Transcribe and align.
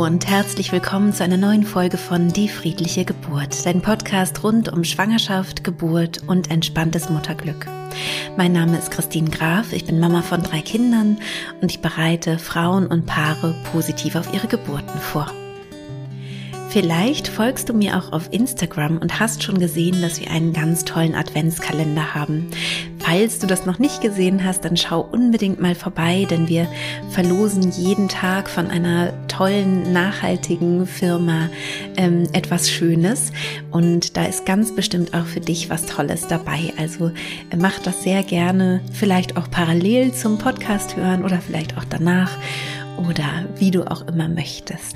Und 0.00 0.26
herzlich 0.26 0.72
willkommen 0.72 1.12
zu 1.12 1.24
einer 1.24 1.36
neuen 1.36 1.62
Folge 1.62 1.98
von 1.98 2.28
Die 2.28 2.48
friedliche 2.48 3.04
Geburt, 3.04 3.66
dein 3.66 3.82
Podcast 3.82 4.42
rund 4.42 4.72
um 4.72 4.82
Schwangerschaft, 4.82 5.62
Geburt 5.62 6.22
und 6.26 6.50
entspanntes 6.50 7.10
Mutterglück. 7.10 7.66
Mein 8.34 8.52
Name 8.52 8.78
ist 8.78 8.90
Christine 8.90 9.28
Graf, 9.28 9.74
ich 9.74 9.84
bin 9.84 10.00
Mama 10.00 10.22
von 10.22 10.42
drei 10.42 10.62
Kindern 10.62 11.18
und 11.60 11.70
ich 11.70 11.82
bereite 11.82 12.38
Frauen 12.38 12.86
und 12.86 13.04
Paare 13.04 13.54
positiv 13.72 14.16
auf 14.16 14.32
ihre 14.32 14.46
Geburten 14.46 14.98
vor. 14.98 15.30
Vielleicht 16.70 17.28
folgst 17.28 17.68
du 17.68 17.74
mir 17.74 17.98
auch 17.98 18.12
auf 18.12 18.32
Instagram 18.32 18.96
und 18.96 19.20
hast 19.20 19.42
schon 19.42 19.58
gesehen, 19.58 20.00
dass 20.00 20.18
wir 20.18 20.30
einen 20.30 20.54
ganz 20.54 20.86
tollen 20.86 21.14
Adventskalender 21.14 22.14
haben. 22.14 22.46
Falls 23.10 23.40
du 23.40 23.48
das 23.48 23.66
noch 23.66 23.80
nicht 23.80 24.02
gesehen 24.02 24.44
hast, 24.44 24.64
dann 24.64 24.76
schau 24.76 25.00
unbedingt 25.00 25.60
mal 25.60 25.74
vorbei, 25.74 26.28
denn 26.30 26.46
wir 26.46 26.68
verlosen 27.10 27.72
jeden 27.72 28.08
Tag 28.08 28.48
von 28.48 28.68
einer 28.68 29.12
tollen, 29.26 29.92
nachhaltigen 29.92 30.86
Firma 30.86 31.48
ähm, 31.96 32.28
etwas 32.32 32.70
Schönes. 32.70 33.32
Und 33.72 34.16
da 34.16 34.26
ist 34.26 34.46
ganz 34.46 34.76
bestimmt 34.76 35.12
auch 35.12 35.26
für 35.26 35.40
dich 35.40 35.70
was 35.70 35.86
Tolles 35.86 36.28
dabei. 36.28 36.72
Also 36.78 37.08
äh, 37.50 37.56
mach 37.58 37.80
das 37.80 38.04
sehr 38.04 38.22
gerne, 38.22 38.80
vielleicht 38.92 39.36
auch 39.36 39.50
parallel 39.50 40.12
zum 40.12 40.38
Podcast 40.38 40.96
hören 40.96 41.24
oder 41.24 41.40
vielleicht 41.40 41.76
auch 41.76 41.84
danach 41.90 42.30
oder 42.96 43.24
wie 43.56 43.72
du 43.72 43.90
auch 43.90 44.06
immer 44.06 44.28
möchtest. 44.28 44.94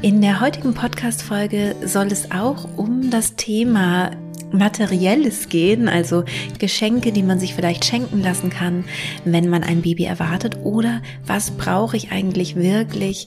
In 0.00 0.20
der 0.22 0.40
heutigen 0.40 0.74
Podcast-Folge 0.74 1.76
soll 1.84 2.08
es 2.08 2.32
auch 2.32 2.66
um 2.76 3.10
das 3.10 3.36
Thema 3.36 4.10
Materielles 4.52 5.48
gehen, 5.48 5.88
also 5.88 6.24
Geschenke, 6.58 7.12
die 7.12 7.22
man 7.22 7.38
sich 7.38 7.54
vielleicht 7.54 7.84
schenken 7.84 8.22
lassen 8.22 8.50
kann, 8.50 8.84
wenn 9.24 9.48
man 9.48 9.62
ein 9.62 9.82
Baby 9.82 10.04
erwartet 10.04 10.58
oder 10.62 11.02
was 11.26 11.52
brauche 11.52 11.96
ich 11.96 12.12
eigentlich 12.12 12.56
wirklich 12.56 13.26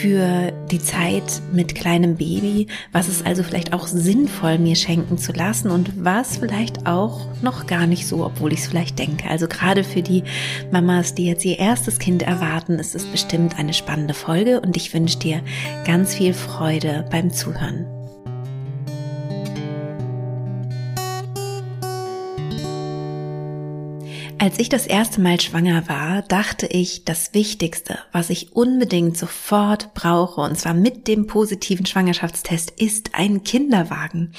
für 0.00 0.52
die 0.70 0.78
Zeit 0.78 1.42
mit 1.52 1.74
kleinem 1.74 2.16
Baby, 2.16 2.66
was 2.92 3.08
ist 3.08 3.26
also 3.26 3.42
vielleicht 3.42 3.72
auch 3.72 3.86
sinnvoll 3.86 4.58
mir 4.58 4.76
schenken 4.76 5.18
zu 5.18 5.32
lassen 5.32 5.70
und 5.70 6.04
was 6.04 6.38
vielleicht 6.38 6.86
auch 6.86 7.26
noch 7.42 7.66
gar 7.66 7.86
nicht 7.86 8.06
so, 8.06 8.24
obwohl 8.24 8.52
ich 8.52 8.60
es 8.60 8.68
vielleicht 8.68 8.98
denke. 8.98 9.28
Also 9.28 9.48
gerade 9.48 9.84
für 9.84 10.02
die 10.02 10.22
Mamas, 10.70 11.14
die 11.14 11.26
jetzt 11.26 11.44
ihr 11.44 11.58
erstes 11.58 11.98
Kind 11.98 12.22
erwarten, 12.22 12.78
ist 12.78 12.94
es 12.94 13.04
bestimmt 13.04 13.58
eine 13.58 13.74
spannende 13.74 14.14
Folge 14.14 14.60
und 14.60 14.76
ich 14.76 14.92
wünsche 14.94 15.18
dir 15.18 15.42
ganz 15.84 16.14
viel 16.14 16.34
Freude 16.34 17.04
beim 17.10 17.30
Zuhören. 17.30 17.91
Als 24.42 24.58
ich 24.58 24.68
das 24.68 24.88
erste 24.88 25.20
Mal 25.20 25.40
schwanger 25.40 25.88
war, 25.88 26.22
dachte 26.22 26.66
ich, 26.66 27.04
das 27.04 27.32
Wichtigste, 27.32 28.00
was 28.10 28.28
ich 28.28 28.56
unbedingt 28.56 29.16
sofort 29.16 29.94
brauche, 29.94 30.40
und 30.40 30.58
zwar 30.58 30.74
mit 30.74 31.06
dem 31.06 31.28
positiven 31.28 31.86
Schwangerschaftstest, 31.86 32.72
ist 32.72 33.10
ein 33.12 33.44
Kinderwagen. 33.44 34.32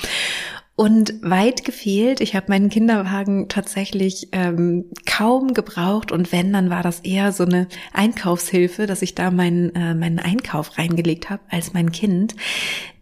Und 0.76 1.14
weit 1.22 1.64
gefehlt, 1.64 2.20
ich 2.20 2.36
habe 2.36 2.48
meinen 2.50 2.70
Kinderwagen 2.70 3.48
tatsächlich 3.48 4.28
ähm, 4.34 4.92
kaum 5.06 5.54
gebraucht 5.54 6.12
und 6.12 6.34
wenn, 6.34 6.52
dann 6.52 6.70
war 6.70 6.84
das 6.84 7.00
eher 7.00 7.31
so 7.31 7.46
eine 7.46 7.70
Einkaufshilfe, 7.94 8.88
dass 8.88 9.04
ich 9.04 9.16
da 9.16 9.31
meinen, 9.31 9.74
äh, 9.74 9.96
meinen 9.96 10.20
Einkauf 10.20 10.78
reingelegt 10.78 11.30
habe 11.30 11.44
als 11.50 11.72
mein 11.72 11.94
Kind. 11.94 12.36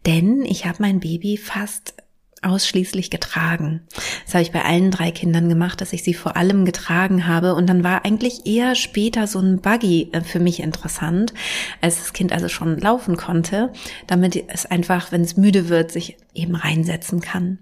Denn 0.06 0.46
ich 0.46 0.68
habe 0.68 0.78
mein 0.82 1.00
Baby 1.00 1.38
fast 1.38 1.96
ausschließlich 2.42 3.10
getragen. 3.10 3.82
Das 4.26 4.34
habe 4.34 4.42
ich 4.44 4.52
bei 4.52 4.64
allen 4.64 4.90
drei 4.90 5.12
Kindern 5.12 5.48
gemacht, 5.48 5.80
dass 5.80 5.94
ich 5.94 6.04
sie 6.04 6.14
vor 6.14 6.36
allem 6.36 6.66
getragen 6.66 7.28
habe. 7.28 7.54
Und 7.54 7.68
dann 7.68 7.84
war 7.84 8.04
eigentlich 8.04 8.46
eher 8.46 8.76
später 8.76 9.28
so 9.28 9.40
ein 9.40 9.62
Buggy 9.62 10.10
äh, 10.12 10.22
für 10.22 10.40
mich 10.40 10.60
interessant, 10.62 11.34
als 11.82 12.00
das 12.00 12.14
Kind 12.14 12.32
also 12.34 12.50
schon 12.50 12.80
laufen 12.80 13.16
konnte, 13.16 13.72
damit 14.08 14.44
es 14.48 14.66
einfach, 14.66 15.12
wenn 15.12 15.22
es 15.22 15.38
müde 15.38 15.70
wird, 15.70 15.92
sich 15.92 16.18
eben 16.34 16.56
reinsetzen 16.56 17.22
kann. 17.22 17.60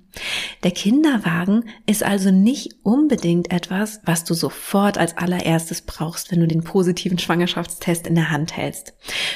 Der 0.64 0.72
Kinderwagen 0.72 1.66
ist 1.86 2.04
also 2.04 2.32
nicht 2.32 2.76
unbedingt 2.84 3.52
etwas, 3.52 4.02
was 4.06 4.24
du 4.24 4.34
sofort 4.34 4.98
als 4.98 5.18
allererstes 5.18 5.82
brauchst, 5.82 6.32
wenn 6.32 6.40
du 6.40 6.48
den 6.48 6.64
positiven 6.64 7.18
Schwangerschaftstest 7.18 8.08
in 8.08 8.16
der 8.16 8.30
Hand 8.32 8.56
hältst, 8.56 8.94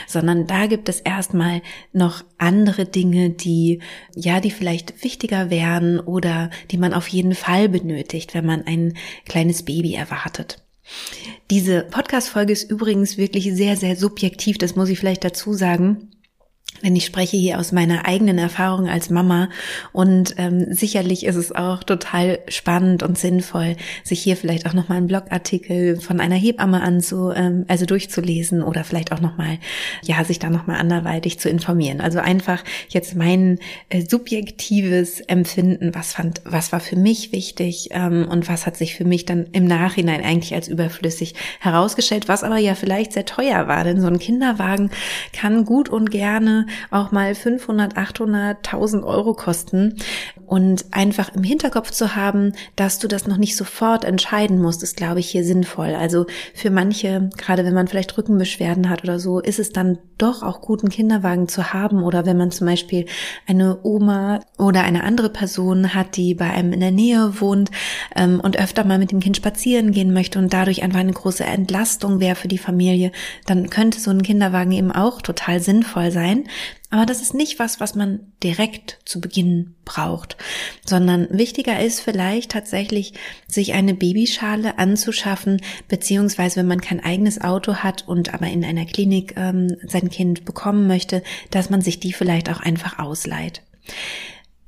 sondern 0.08 0.48
da 0.48 0.68
gibt 0.68 0.90
es 0.90 1.00
erstmal 1.00 1.62
noch 1.92 2.24
andere 2.38 2.86
Dinge, 2.86 3.30
die, 3.30 3.82
ja, 4.16 4.40
die 4.40 4.52
vielleicht 4.52 5.04
wichtiger 5.04 5.50
wären 5.50 6.00
oder 6.00 6.50
die 6.72 6.78
man 6.78 6.94
auf 6.94 7.08
jeden 7.08 7.36
Fall 7.36 7.70
benötigt, 7.70 8.34
wenn 8.34 8.46
man 8.46 8.64
ein 8.66 8.96
kleines 9.26 9.64
Baby 9.64 9.94
erwartet. 9.94 10.60
Diese 11.50 11.84
Podcast-Folge 11.84 12.52
ist 12.52 12.70
übrigens 12.70 13.18
wirklich 13.18 13.54
sehr, 13.54 13.78
sehr 13.78 13.96
subjektiv, 13.96 14.58
das 14.58 14.76
muss 14.76 14.90
ich 14.90 15.00
vielleicht 15.00 15.24
dazu 15.24 15.54
sagen 15.54 16.10
denn 16.84 16.96
ich 16.96 17.06
spreche 17.06 17.38
hier 17.38 17.60
aus 17.60 17.72
meiner 17.72 18.06
eigenen 18.06 18.38
Erfahrung 18.38 18.88
als 18.90 19.10
Mama 19.10 19.50
und 19.92 20.36
ähm, 20.38 20.74
sicherlich 20.74 21.26
ist 21.26 21.36
es 21.36 21.54
auch 21.54 21.84
total 21.84 22.40
spannend 22.48 23.04
und 23.04 23.18
sinnvoll, 23.18 23.78
sich 24.04 24.22
hier 24.22 24.36
vielleicht 24.36 24.68
auch 24.68 24.74
nochmal 24.74 24.98
einen 24.98 25.08
Blogartikel 25.08 25.96
von 26.00 26.20
einer 26.20 26.36
Hebamme 26.36 26.82
anzu, 26.82 27.32
ähm, 27.32 27.66
also 27.68 27.86
durchzulesen 27.86 28.64
oder 28.64 28.84
vielleicht 28.84 29.12
auch 29.12 29.22
nochmal, 29.22 29.60
ja, 30.04 30.24
sich 30.24 30.40
da 30.40 30.50
nochmal 30.50 30.80
anderweitig 30.80 31.40
zu 31.40 31.50
informieren. 31.50 32.02
Also 32.02 32.20
einfach 32.20 32.64
jetzt 32.90 33.16
mein 33.16 33.60
äh, 33.90 34.02
subjektives 34.02 35.22
Empfinden, 35.22 35.96
was 35.96 36.14
fand, 36.14 36.42
was 36.44 36.72
war 36.72 36.82
für 36.82 36.98
mich 36.98 37.32
wichtig 37.32 37.90
ähm, 37.92 38.28
und 38.30 38.50
was 38.50 38.66
hat 38.66 38.76
sich 38.76 38.96
für 38.96 39.06
mich 39.06 39.26
dann 39.26 39.48
im 39.54 39.66
Nachhinein 39.66 40.24
eigentlich 40.24 40.54
als 40.54 40.68
überflüssig 40.68 41.36
herausgestellt, 41.62 42.28
was 42.28 42.44
aber 42.44 42.58
ja 42.58 42.76
vielleicht 42.76 43.14
sehr 43.14 43.26
teuer 43.26 43.68
war, 43.68 43.84
denn 43.86 44.02
so 44.02 44.08
ein 44.08 44.20
Kinderwagen 44.20 44.92
kann 45.32 45.64
gut 45.64 45.88
und 45.88 46.12
gerne 46.12 46.68
auch 46.92 47.12
mal 47.12 47.36
500, 47.36 47.98
800, 47.98 48.58
1000 48.66 49.04
Euro 49.04 49.34
kosten. 49.34 49.98
Und 50.54 50.86
einfach 50.92 51.34
im 51.34 51.42
Hinterkopf 51.42 51.90
zu 51.90 52.16
haben, 52.16 52.54
dass 52.76 53.00
du 53.00 53.08
das 53.08 53.26
noch 53.26 53.38
nicht 53.38 53.58
sofort 53.58 54.06
entscheiden 54.06 54.62
musst, 54.62 54.84
ist, 54.84 54.96
glaube 54.96 55.20
ich, 55.20 55.28
hier 55.28 55.44
sinnvoll. 55.44 55.96
Also 55.96 56.28
für 56.54 56.70
manche, 56.70 57.32
gerade 57.38 57.66
wenn 57.66 57.74
man 57.74 57.88
vielleicht 57.88 58.16
Rückenbeschwerden 58.16 58.88
hat 58.88 59.04
oder 59.04 59.18
so, 59.18 59.40
ist 59.40 59.58
es 59.58 59.72
dann 59.72 59.98
doch 60.20 60.44
auch 60.44 60.62
gut, 60.62 60.84
einen 60.84 60.92
Kinderwagen 60.92 61.48
zu 61.48 61.74
haben. 61.74 62.04
Oder 62.04 62.28
wenn 62.28 62.38
man 62.38 62.52
zum 62.52 62.68
Beispiel 62.68 63.08
eine 63.48 63.80
Oma 63.82 64.42
oder 64.60 64.84
eine 64.84 65.04
andere 65.04 65.32
Person 65.32 65.96
hat, 65.96 66.18
die 66.18 66.36
bei 66.36 66.52
einem 66.52 66.72
in 66.72 66.82
der 66.82 66.92
Nähe 66.92 67.42
wohnt 67.42 67.72
ähm, 68.16 68.40
und 68.40 68.60
öfter 68.60 68.84
mal 68.84 69.00
mit 69.00 69.12
dem 69.12 69.22
Kind 69.22 69.36
spazieren 69.36 69.92
gehen 69.92 70.14
möchte 70.14 70.38
und 70.38 70.54
dadurch 70.54 70.84
einfach 70.84 71.00
eine 71.00 71.14
große 71.14 71.44
Entlastung 71.44 72.20
wäre 72.20 72.36
für 72.36 72.48
die 72.48 72.60
Familie, 72.60 73.12
dann 73.48 73.72
könnte 73.72 74.00
so 74.00 74.12
ein 74.12 74.22
Kinderwagen 74.22 74.72
eben 74.72 74.92
auch 74.92 75.24
total 75.24 75.60
sinnvoll 75.62 76.12
sein. 76.12 76.44
Aber 76.94 77.08
das 77.08 77.24
ist 77.24 77.34
nicht 77.34 77.58
was, 77.58 77.80
was 77.80 77.96
man 77.96 78.20
direkt 78.44 79.00
zu 79.04 79.20
Beginn 79.20 79.74
braucht, 79.84 80.38
sondern 80.86 81.28
wichtiger 81.32 81.80
ist 81.80 82.00
vielleicht 82.00 82.52
tatsächlich, 82.52 83.14
sich 83.48 83.74
eine 83.74 83.96
Babyschale 83.96 84.78
anzuschaffen, 84.78 85.60
beziehungsweise 85.88 86.58
wenn 86.58 86.68
man 86.68 86.82
kein 86.82 87.04
eigenes 87.04 87.42
Auto 87.42 87.78
hat 87.78 88.08
und 88.08 88.36
aber 88.36 88.46
in 88.46 88.64
einer 88.64 88.86
Klinik 88.86 89.34
ähm, 89.38 89.76
sein 89.88 90.12
Kind 90.12 90.46
bekommen 90.46 90.86
möchte, 90.86 91.24
dass 91.50 91.72
man 91.72 91.82
sich 91.82 92.00
die 92.00 92.14
vielleicht 92.14 92.52
auch 92.52 92.60
einfach 92.60 93.00
ausleiht 93.00 93.64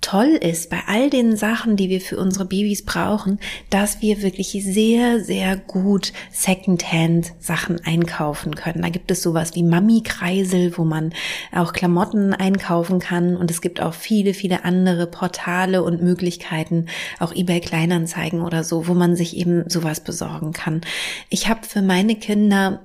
toll 0.05 0.37
ist 0.39 0.69
bei 0.69 0.83
all 0.85 1.09
den 1.09 1.35
Sachen, 1.35 1.77
die 1.77 1.89
wir 1.89 1.99
für 1.99 2.19
unsere 2.19 2.45
Babys 2.45 2.85
brauchen, 2.85 3.39
dass 3.71 4.03
wir 4.03 4.21
wirklich 4.21 4.51
sehr, 4.51 5.19
sehr 5.23 5.57
gut 5.57 6.13
Secondhand 6.31 7.33
Sachen 7.39 7.83
einkaufen 7.83 8.53
können. 8.53 8.83
Da 8.83 8.89
gibt 8.89 9.09
es 9.09 9.23
sowas 9.23 9.55
wie 9.55 9.63
Mami-Kreisel, 9.63 10.77
wo 10.77 10.83
man 10.83 11.11
auch 11.51 11.73
Klamotten 11.73 12.35
einkaufen 12.35 12.99
kann 12.99 13.35
und 13.35 13.49
es 13.49 13.61
gibt 13.61 13.81
auch 13.81 13.95
viele, 13.95 14.35
viele 14.35 14.63
andere 14.63 15.07
Portale 15.07 15.81
und 15.81 16.03
Möglichkeiten, 16.03 16.85
auch 17.19 17.33
eBay 17.33 17.59
Kleinanzeigen 17.59 18.41
oder 18.41 18.63
so, 18.63 18.87
wo 18.87 18.93
man 18.93 19.15
sich 19.15 19.35
eben 19.35 19.67
sowas 19.71 20.01
besorgen 20.01 20.53
kann. 20.53 20.81
Ich 21.29 21.49
habe 21.49 21.65
für 21.65 21.81
meine 21.81 22.15
Kinder 22.15 22.79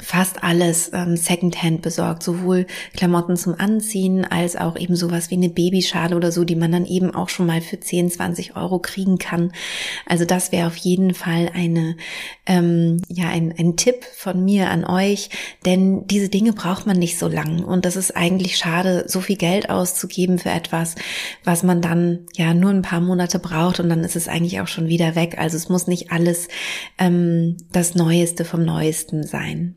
fast 0.00 0.42
alles 0.42 0.90
ähm, 0.92 1.16
Secondhand 1.16 1.82
besorgt, 1.82 2.22
sowohl 2.22 2.66
Klamotten 2.96 3.36
zum 3.36 3.54
Anziehen 3.58 4.24
als 4.24 4.56
auch 4.56 4.76
eben 4.76 4.96
sowas 4.96 5.30
wie 5.30 5.36
eine 5.36 5.48
Babyschale 5.48 6.16
oder 6.16 6.32
so, 6.32 6.44
die 6.44 6.56
man 6.56 6.72
dann 6.72 6.86
eben 6.86 7.14
auch 7.14 7.28
schon 7.28 7.46
mal 7.46 7.60
für 7.60 7.78
10, 7.78 8.10
20 8.10 8.56
Euro 8.56 8.78
kriegen 8.78 9.18
kann. 9.18 9.52
Also 10.06 10.24
das 10.24 10.52
wäre 10.52 10.66
auf 10.66 10.76
jeden 10.76 11.14
Fall 11.14 11.50
eine, 11.54 11.96
ähm, 12.46 13.02
ja, 13.08 13.28
ein, 13.28 13.54
ein 13.56 13.76
Tipp 13.76 14.04
von 14.16 14.44
mir 14.44 14.70
an 14.70 14.84
euch, 14.84 15.30
denn 15.64 16.06
diese 16.06 16.28
Dinge 16.28 16.52
braucht 16.52 16.86
man 16.86 16.98
nicht 16.98 17.18
so 17.18 17.28
lang 17.28 17.64
und 17.64 17.84
das 17.84 17.96
ist 17.96 18.16
eigentlich 18.16 18.56
schade, 18.56 19.04
so 19.06 19.20
viel 19.20 19.36
Geld 19.36 19.70
auszugeben 19.70 20.38
für 20.38 20.50
etwas, 20.50 20.96
was 21.44 21.62
man 21.62 21.80
dann 21.80 22.20
ja 22.34 22.52
nur 22.54 22.70
ein 22.70 22.82
paar 22.82 23.00
Monate 23.00 23.38
braucht 23.38 23.80
und 23.80 23.88
dann 23.88 24.04
ist 24.04 24.16
es 24.16 24.28
eigentlich 24.28 24.60
auch 24.60 24.68
schon 24.68 24.88
wieder 24.88 25.14
weg. 25.14 25.36
Also 25.38 25.56
es 25.56 25.68
muss 25.68 25.86
nicht 25.86 26.10
alles 26.10 26.48
ähm, 26.98 27.56
das 27.72 27.94
Neueste 27.94 28.44
vom 28.44 28.64
Neuesten 28.64 29.24
sein. 29.24 29.76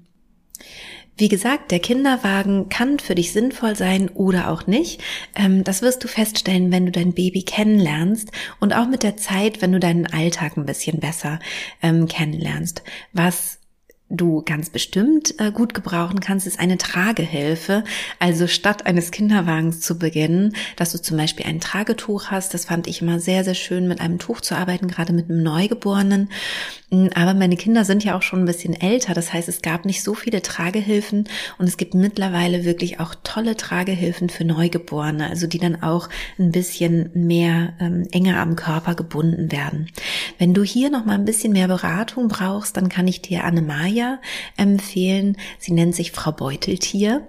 Wie 1.20 1.30
gesagt, 1.30 1.72
der 1.72 1.80
Kinderwagen 1.80 2.70
kann 2.70 3.00
für 3.00 3.16
dich 3.16 3.34
sinnvoll 3.34 3.76
sein 3.76 4.10
oder 4.10 4.52
auch 4.52 4.68
nicht. 4.68 5.02
Ähm, 5.36 5.64
das 5.64 5.82
wirst 5.82 6.04
du 6.04 6.08
feststellen, 6.08 6.72
wenn 6.72 6.86
du 6.86 6.92
dein 6.92 7.14
Baby 7.14 7.42
kennenlernst 7.42 8.32
und 8.60 8.74
auch 8.74 8.88
mit 8.88 9.02
der 9.02 9.18
Zeit, 9.18 9.62
wenn 9.62 9.72
du 9.72 9.80
deinen 9.80 10.06
Alltag 10.06 10.58
ein 10.58 10.68
bisschen 10.68 11.00
besser 11.00 11.40
ähm, 11.82 12.08
kennenlernst. 12.08 12.84
Was 13.14 13.58
du 14.10 14.42
ganz 14.42 14.70
bestimmt 14.70 15.36
äh, 15.40 15.52
gut 15.52 15.74
gebrauchen 15.74 16.22
kannst, 16.22 16.48
ist 16.48 16.60
eine 16.60 16.78
Tragehilfe. 16.78 17.84
Also 18.20 18.48
statt 18.48 18.86
eines 18.86 19.12
Kinderwagens 19.12 19.82
zu 19.82 20.00
beginnen, 20.00 20.56
dass 20.78 20.94
du 20.94 21.02
zum 21.02 21.18
Beispiel 21.18 21.46
ein 21.46 21.60
Tragetuch 21.60 22.28
hast. 22.28 22.54
Das 22.54 22.66
fand 22.66 22.88
ich 22.88 23.02
immer 23.02 23.20
sehr, 23.20 23.44
sehr 23.44 23.54
schön, 23.54 23.88
mit 23.88 24.00
einem 24.00 24.18
Tuch 24.18 24.40
zu 24.40 24.56
arbeiten, 24.56 24.88
gerade 24.88 25.12
mit 25.12 25.30
einem 25.30 25.44
Neugeborenen. 25.44 26.30
Mm, 26.90 27.08
aber 27.16 27.34
meine 27.34 27.58
Kinder 27.58 27.84
sind 27.84 28.06
ja 28.06 28.18
auch 28.18 28.22
schon 28.22 28.40
ein 28.40 28.46
bisschen 28.46 28.80
älter. 28.80 29.14
Das 29.14 29.34
heißt, 29.34 29.50
es 29.50 29.62
gab 29.62 29.84
nicht 29.84 30.02
so 30.02 30.14
viele 30.14 30.42
Tragehilfen 30.42 31.26
und 31.58 31.68
es 31.68 31.76
gibt 31.76 31.94
mittlerweile 31.94 32.64
wirklich 32.64 33.02
auch 33.02 33.14
tolle 33.24 33.58
Tragehilfen 33.58 34.30
für 34.30 34.46
Neugeborene, 34.46 35.30
also 35.30 35.48
die 35.48 35.60
dann 35.60 35.84
auch 35.84 36.08
ein 36.40 36.52
bisschen 36.52 37.10
mehr 37.14 37.74
ähm, 37.82 38.08
enger 38.12 38.38
am 38.38 38.56
Körper 38.56 38.96
gebunden 38.96 39.52
werden. 39.52 39.90
Wenn 40.38 40.54
du 40.54 40.64
hier 40.64 40.90
noch 40.90 41.04
mal 41.04 41.16
ein 41.16 41.26
bisschen 41.26 41.52
mehr 41.52 41.68
Beratung 41.68 42.30
brauchst, 42.30 42.78
dann 42.78 42.88
kann 42.88 43.08
ich 43.08 43.22
dir 43.22 43.44
Annemaja 43.44 43.97
Maja 43.98 44.20
empfehlen. 44.58 45.38
Sie 45.60 45.74
nennt 45.74 45.96
sich 45.96 46.12
Frau 46.12 46.32
Beuteltier. 46.32 47.28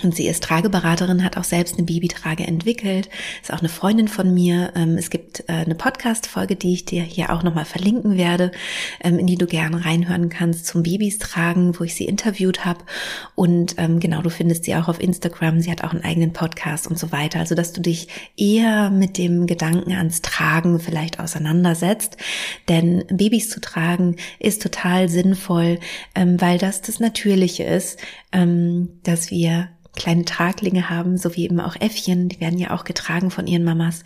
Und 0.00 0.16
sie 0.16 0.26
ist 0.26 0.42
Trageberaterin, 0.42 1.22
hat 1.22 1.36
auch 1.36 1.44
selbst 1.44 1.76
eine 1.76 1.84
Babytrage 1.84 2.44
entwickelt, 2.44 3.10
ist 3.42 3.52
auch 3.52 3.58
eine 3.58 3.68
Freundin 3.68 4.08
von 4.08 4.32
mir. 4.32 4.72
Ähm, 4.74 4.96
es 4.96 5.10
gibt 5.10 5.44
äh, 5.48 5.52
eine 5.52 5.74
Podcast-Folge, 5.74 6.56
die 6.56 6.72
ich 6.72 6.86
dir 6.86 7.02
hier 7.02 7.30
auch 7.30 7.42
nochmal 7.42 7.66
verlinken 7.66 8.16
werde, 8.16 8.52
ähm, 9.04 9.18
in 9.18 9.26
die 9.26 9.36
du 9.36 9.46
gerne 9.46 9.84
reinhören 9.84 10.30
kannst 10.30 10.66
zum 10.66 10.82
Babys 10.82 11.18
tragen, 11.18 11.78
wo 11.78 11.84
ich 11.84 11.94
sie 11.94 12.06
interviewt 12.06 12.64
habe. 12.64 12.80
Und 13.34 13.74
ähm, 13.76 14.00
genau, 14.00 14.22
du 14.22 14.30
findest 14.30 14.64
sie 14.64 14.74
auch 14.74 14.88
auf 14.88 15.00
Instagram. 15.00 15.60
Sie 15.60 15.70
hat 15.70 15.84
auch 15.84 15.92
einen 15.92 16.04
eigenen 16.04 16.32
Podcast 16.32 16.86
und 16.86 16.98
so 16.98 17.12
weiter. 17.12 17.40
Also, 17.40 17.54
dass 17.54 17.74
du 17.74 17.82
dich 17.82 18.08
eher 18.36 18.88
mit 18.88 19.18
dem 19.18 19.46
Gedanken 19.46 19.92
ans 19.92 20.22
Tragen 20.22 20.80
vielleicht 20.80 21.20
auseinandersetzt. 21.20 22.16
Denn 22.68 23.04
Babys 23.08 23.50
zu 23.50 23.60
tragen 23.60 24.16
ist 24.38 24.62
total 24.62 25.10
sinnvoll, 25.10 25.78
weil 26.14 26.58
das 26.58 26.80
das 26.82 26.98
Natürliche 27.00 27.64
ist, 27.64 27.98
dass 28.30 29.30
wir 29.30 29.68
kleine 29.94 30.24
Traglinge 30.24 30.88
haben, 30.88 31.18
so 31.18 31.36
wie 31.36 31.44
eben 31.44 31.60
auch 31.60 31.76
Äffchen, 31.76 32.28
die 32.28 32.40
werden 32.40 32.58
ja 32.58 32.70
auch 32.70 32.84
getragen 32.84 33.30
von 33.30 33.46
ihren 33.46 33.64
Mamas. 33.64 34.04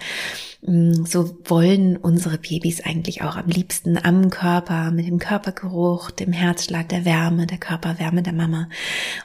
Mm, 0.62 1.04
so 1.04 1.38
wollen 1.44 1.96
unsere 1.96 2.38
Babys 2.38 2.80
eigentlich 2.80 3.22
auch 3.22 3.36
am 3.36 3.46
liebsten 3.46 3.96
am 3.96 4.30
Körper, 4.30 4.90
mit 4.90 5.06
dem 5.06 5.18
Körpergeruch, 5.18 6.10
dem 6.10 6.32
Herzschlag, 6.32 6.88
der 6.88 7.04
Wärme, 7.04 7.46
der 7.46 7.58
Körperwärme 7.58 8.22
der 8.22 8.32
Mama 8.32 8.68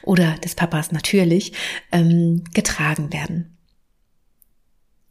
oder 0.02 0.34
des 0.44 0.54
Papas 0.54 0.92
natürlich, 0.92 1.52
ähm, 1.90 2.44
getragen 2.54 3.12
werden. 3.12 3.52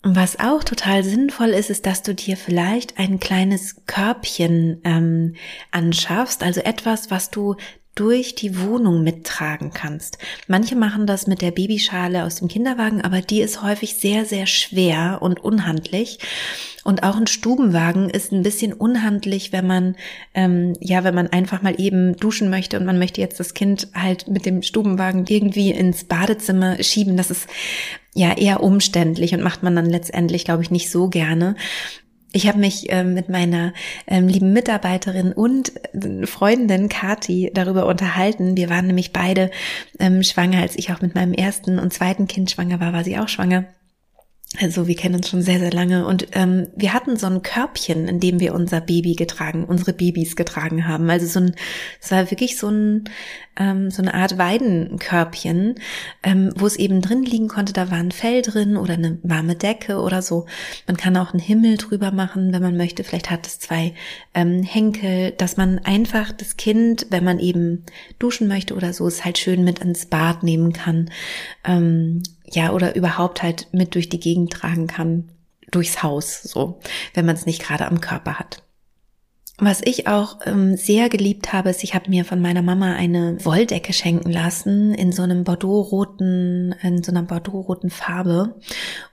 Was 0.03 0.39
auch 0.39 0.63
total 0.63 1.03
sinnvoll 1.03 1.49
ist, 1.49 1.69
ist, 1.69 1.85
dass 1.85 2.01
du 2.01 2.15
dir 2.15 2.35
vielleicht 2.35 2.97
ein 2.97 3.19
kleines 3.19 3.85
Körbchen 3.85 4.81
ähm, 4.83 5.35
anschaffst, 5.69 6.41
also 6.41 6.59
etwas, 6.61 7.11
was 7.11 7.29
du 7.29 7.55
durch 7.95 8.35
die 8.35 8.59
Wohnung 8.59 9.03
mittragen 9.03 9.71
kannst. 9.73 10.17
Manche 10.47 10.75
machen 10.75 11.05
das 11.05 11.27
mit 11.27 11.41
der 11.41 11.51
Babyschale 11.51 12.23
aus 12.23 12.37
dem 12.37 12.47
Kinderwagen, 12.47 13.01
aber 13.01 13.21
die 13.21 13.41
ist 13.41 13.61
häufig 13.61 13.95
sehr, 13.95 14.25
sehr 14.25 14.45
schwer 14.45 15.19
und 15.21 15.43
unhandlich. 15.43 16.19
Und 16.83 17.03
auch 17.03 17.15
ein 17.15 17.27
Stubenwagen 17.27 18.09
ist 18.09 18.31
ein 18.31 18.43
bisschen 18.43 18.73
unhandlich, 18.73 19.51
wenn 19.51 19.67
man, 19.67 19.95
ähm, 20.33 20.73
ja, 20.79 21.03
wenn 21.03 21.13
man 21.13 21.27
einfach 21.27 21.61
mal 21.61 21.79
eben 21.79 22.15
duschen 22.15 22.49
möchte 22.49 22.79
und 22.79 22.85
man 22.85 22.97
möchte 22.97 23.21
jetzt 23.21 23.39
das 23.39 23.53
Kind 23.53 23.89
halt 23.93 24.27
mit 24.27 24.45
dem 24.45 24.63
Stubenwagen 24.63 25.25
irgendwie 25.27 25.71
ins 25.71 26.05
Badezimmer 26.05 26.81
schieben. 26.81 27.17
Das 27.17 27.29
ist 27.29 27.47
ja 28.15 28.35
eher 28.35 28.63
umständlich 28.63 29.33
und 29.33 29.43
macht 29.43 29.63
man 29.63 29.75
dann 29.75 29.85
letztendlich, 29.85 30.45
glaube 30.45 30.63
ich, 30.63 30.71
nicht 30.71 30.89
so 30.89 31.07
gerne. 31.09 31.55
Ich 32.33 32.47
habe 32.47 32.59
mich 32.59 32.85
ähm, 32.89 33.13
mit 33.13 33.27
meiner 33.27 33.73
ähm, 34.07 34.27
lieben 34.27 34.53
Mitarbeiterin 34.53 35.33
und 35.33 35.73
äh, 35.93 36.25
Freundin 36.25 36.87
Kati 36.87 37.51
darüber 37.53 37.85
unterhalten. 37.87 38.55
Wir 38.55 38.69
waren 38.69 38.87
nämlich 38.87 39.11
beide 39.11 39.51
ähm, 39.99 40.23
schwanger, 40.23 40.61
als 40.61 40.77
ich 40.77 40.91
auch 40.91 41.01
mit 41.01 41.13
meinem 41.13 41.33
ersten 41.33 41.77
und 41.77 41.93
zweiten 41.93 42.27
Kind 42.27 42.49
schwanger 42.49 42.79
war, 42.79 42.93
war 42.93 43.03
sie 43.03 43.19
auch 43.19 43.27
schwanger. 43.27 43.65
Also 44.59 44.85
wir 44.85 44.97
kennen 44.97 45.15
uns 45.15 45.29
schon 45.29 45.41
sehr, 45.41 45.59
sehr 45.59 45.71
lange 45.71 46.05
und 46.05 46.27
ähm, 46.33 46.67
wir 46.75 46.93
hatten 46.93 47.15
so 47.15 47.25
ein 47.25 47.41
Körbchen, 47.41 48.09
in 48.09 48.19
dem 48.19 48.41
wir 48.41 48.53
unser 48.53 48.81
Baby 48.81 49.13
getragen, 49.13 49.63
unsere 49.63 49.93
Babys 49.93 50.35
getragen 50.35 50.89
haben. 50.89 51.09
Also 51.09 51.25
so 51.25 51.39
ein, 51.39 51.55
es 52.01 52.11
war 52.11 52.29
wirklich 52.29 52.57
so 52.57 52.67
ein, 52.67 53.05
ähm, 53.55 53.89
so 53.91 54.01
eine 54.01 54.13
Art 54.13 54.37
Weidenkörbchen, 54.37 55.75
ähm, 56.23 56.53
wo 56.57 56.67
es 56.67 56.75
eben 56.75 57.01
drin 57.01 57.23
liegen 57.23 57.47
konnte. 57.47 57.71
Da 57.71 57.91
war 57.91 57.99
ein 57.99 58.11
Fell 58.11 58.41
drin 58.41 58.75
oder 58.75 58.95
eine 58.95 59.19
warme 59.23 59.55
Decke 59.55 59.99
oder 60.01 60.21
so. 60.21 60.47
Man 60.85 60.97
kann 60.97 61.15
auch 61.15 61.31
einen 61.31 61.39
Himmel 61.39 61.77
drüber 61.77 62.11
machen, 62.11 62.51
wenn 62.51 62.61
man 62.61 62.75
möchte. 62.75 63.05
Vielleicht 63.05 63.29
hat 63.29 63.47
es 63.47 63.57
zwei 63.59 63.93
ähm, 64.33 64.63
Henkel, 64.63 65.31
dass 65.31 65.55
man 65.55 65.79
einfach 65.79 66.33
das 66.33 66.57
Kind, 66.57 67.07
wenn 67.09 67.23
man 67.23 67.39
eben 67.39 67.85
duschen 68.19 68.49
möchte 68.49 68.75
oder 68.75 68.91
so, 68.91 69.07
es 69.07 69.23
halt 69.23 69.37
schön 69.37 69.63
mit 69.63 69.79
ins 69.79 70.07
Bad 70.07 70.43
nehmen 70.43 70.73
kann. 70.73 71.09
Ähm, 71.63 72.21
ja, 72.55 72.71
oder 72.71 72.95
überhaupt 72.95 73.43
halt 73.43 73.67
mit 73.71 73.95
durch 73.95 74.09
die 74.09 74.19
Gegend 74.19 74.53
tragen 74.53 74.87
kann, 74.87 75.29
durchs 75.71 76.03
Haus, 76.03 76.41
so, 76.41 76.79
wenn 77.13 77.25
man 77.25 77.35
es 77.35 77.45
nicht 77.45 77.61
gerade 77.61 77.87
am 77.87 78.01
Körper 78.01 78.39
hat. 78.39 78.63
Was 79.63 79.79
ich 79.83 80.07
auch 80.07 80.39
ähm, 80.47 80.75
sehr 80.75 81.07
geliebt 81.07 81.53
habe, 81.53 81.69
ist, 81.69 81.83
ich 81.83 81.93
habe 81.93 82.09
mir 82.09 82.25
von 82.25 82.41
meiner 82.41 82.63
Mama 82.63 82.95
eine 82.95 83.37
Wolldecke 83.45 83.93
schenken 83.93 84.31
lassen 84.31 84.95
in 84.95 85.11
so 85.11 85.21
einem 85.21 85.43
Bordeaux-roten, 85.43 86.73
in 86.81 87.03
so 87.03 87.11
einer 87.11 87.21
Bordeaux-roten 87.21 87.91
Farbe. 87.91 88.55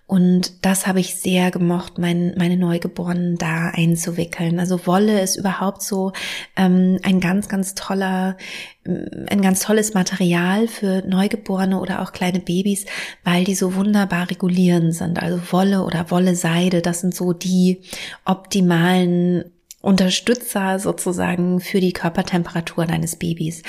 Und 0.06 0.65
das 0.65 0.87
habe 0.87 1.00
ich 1.00 1.17
sehr 1.17 1.50
gemocht, 1.50 1.99
mein, 1.99 2.35
meine 2.39 2.56
Neugeborenen 2.56 3.37
da 3.37 3.73
einzuwickeln. 3.75 4.59
Also 4.59 4.87
Wolle 4.87 5.21
ist 5.21 5.37
überhaupt 5.37 5.83
so 5.83 6.12
ähm, 6.56 6.99
ein 7.03 7.21
ganz, 7.21 7.50
ganz 7.50 7.75
toller, 7.75 8.39
ähm, 8.87 9.27
ein 9.29 9.43
ganz 9.43 9.61
tolles 9.61 9.93
Material 9.93 10.67
für 10.67 11.03
Neugeborene 11.06 11.79
oder 11.79 12.00
auch 12.00 12.12
kleine 12.12 12.41
Babys, 12.41 12.87
weil 13.23 13.45
die 13.45 13.55
so 13.55 13.75
wunderbar 13.75 14.31
regulierend 14.31 14.95
sind. 14.95 15.23
Also 15.23 15.53
Wolle 15.53 15.85
oder 15.85 16.11
Wolle-Seide, 16.11 16.81
das 16.81 17.00
sind 17.00 17.15
so 17.15 17.35
die 17.35 17.83
optimalen 18.25 19.45
Unterstützer 19.80 20.78
sozusagen 20.80 21.60
für 21.60 21.80
die 21.80 21.92
Körpertemperatur 21.92 22.84
deines 22.84 23.16
Babys. 23.16 23.62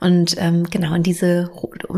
Und 0.00 0.34
ähm, 0.38 0.64
genau 0.64 0.94
in 0.94 1.04
diese 1.04 1.50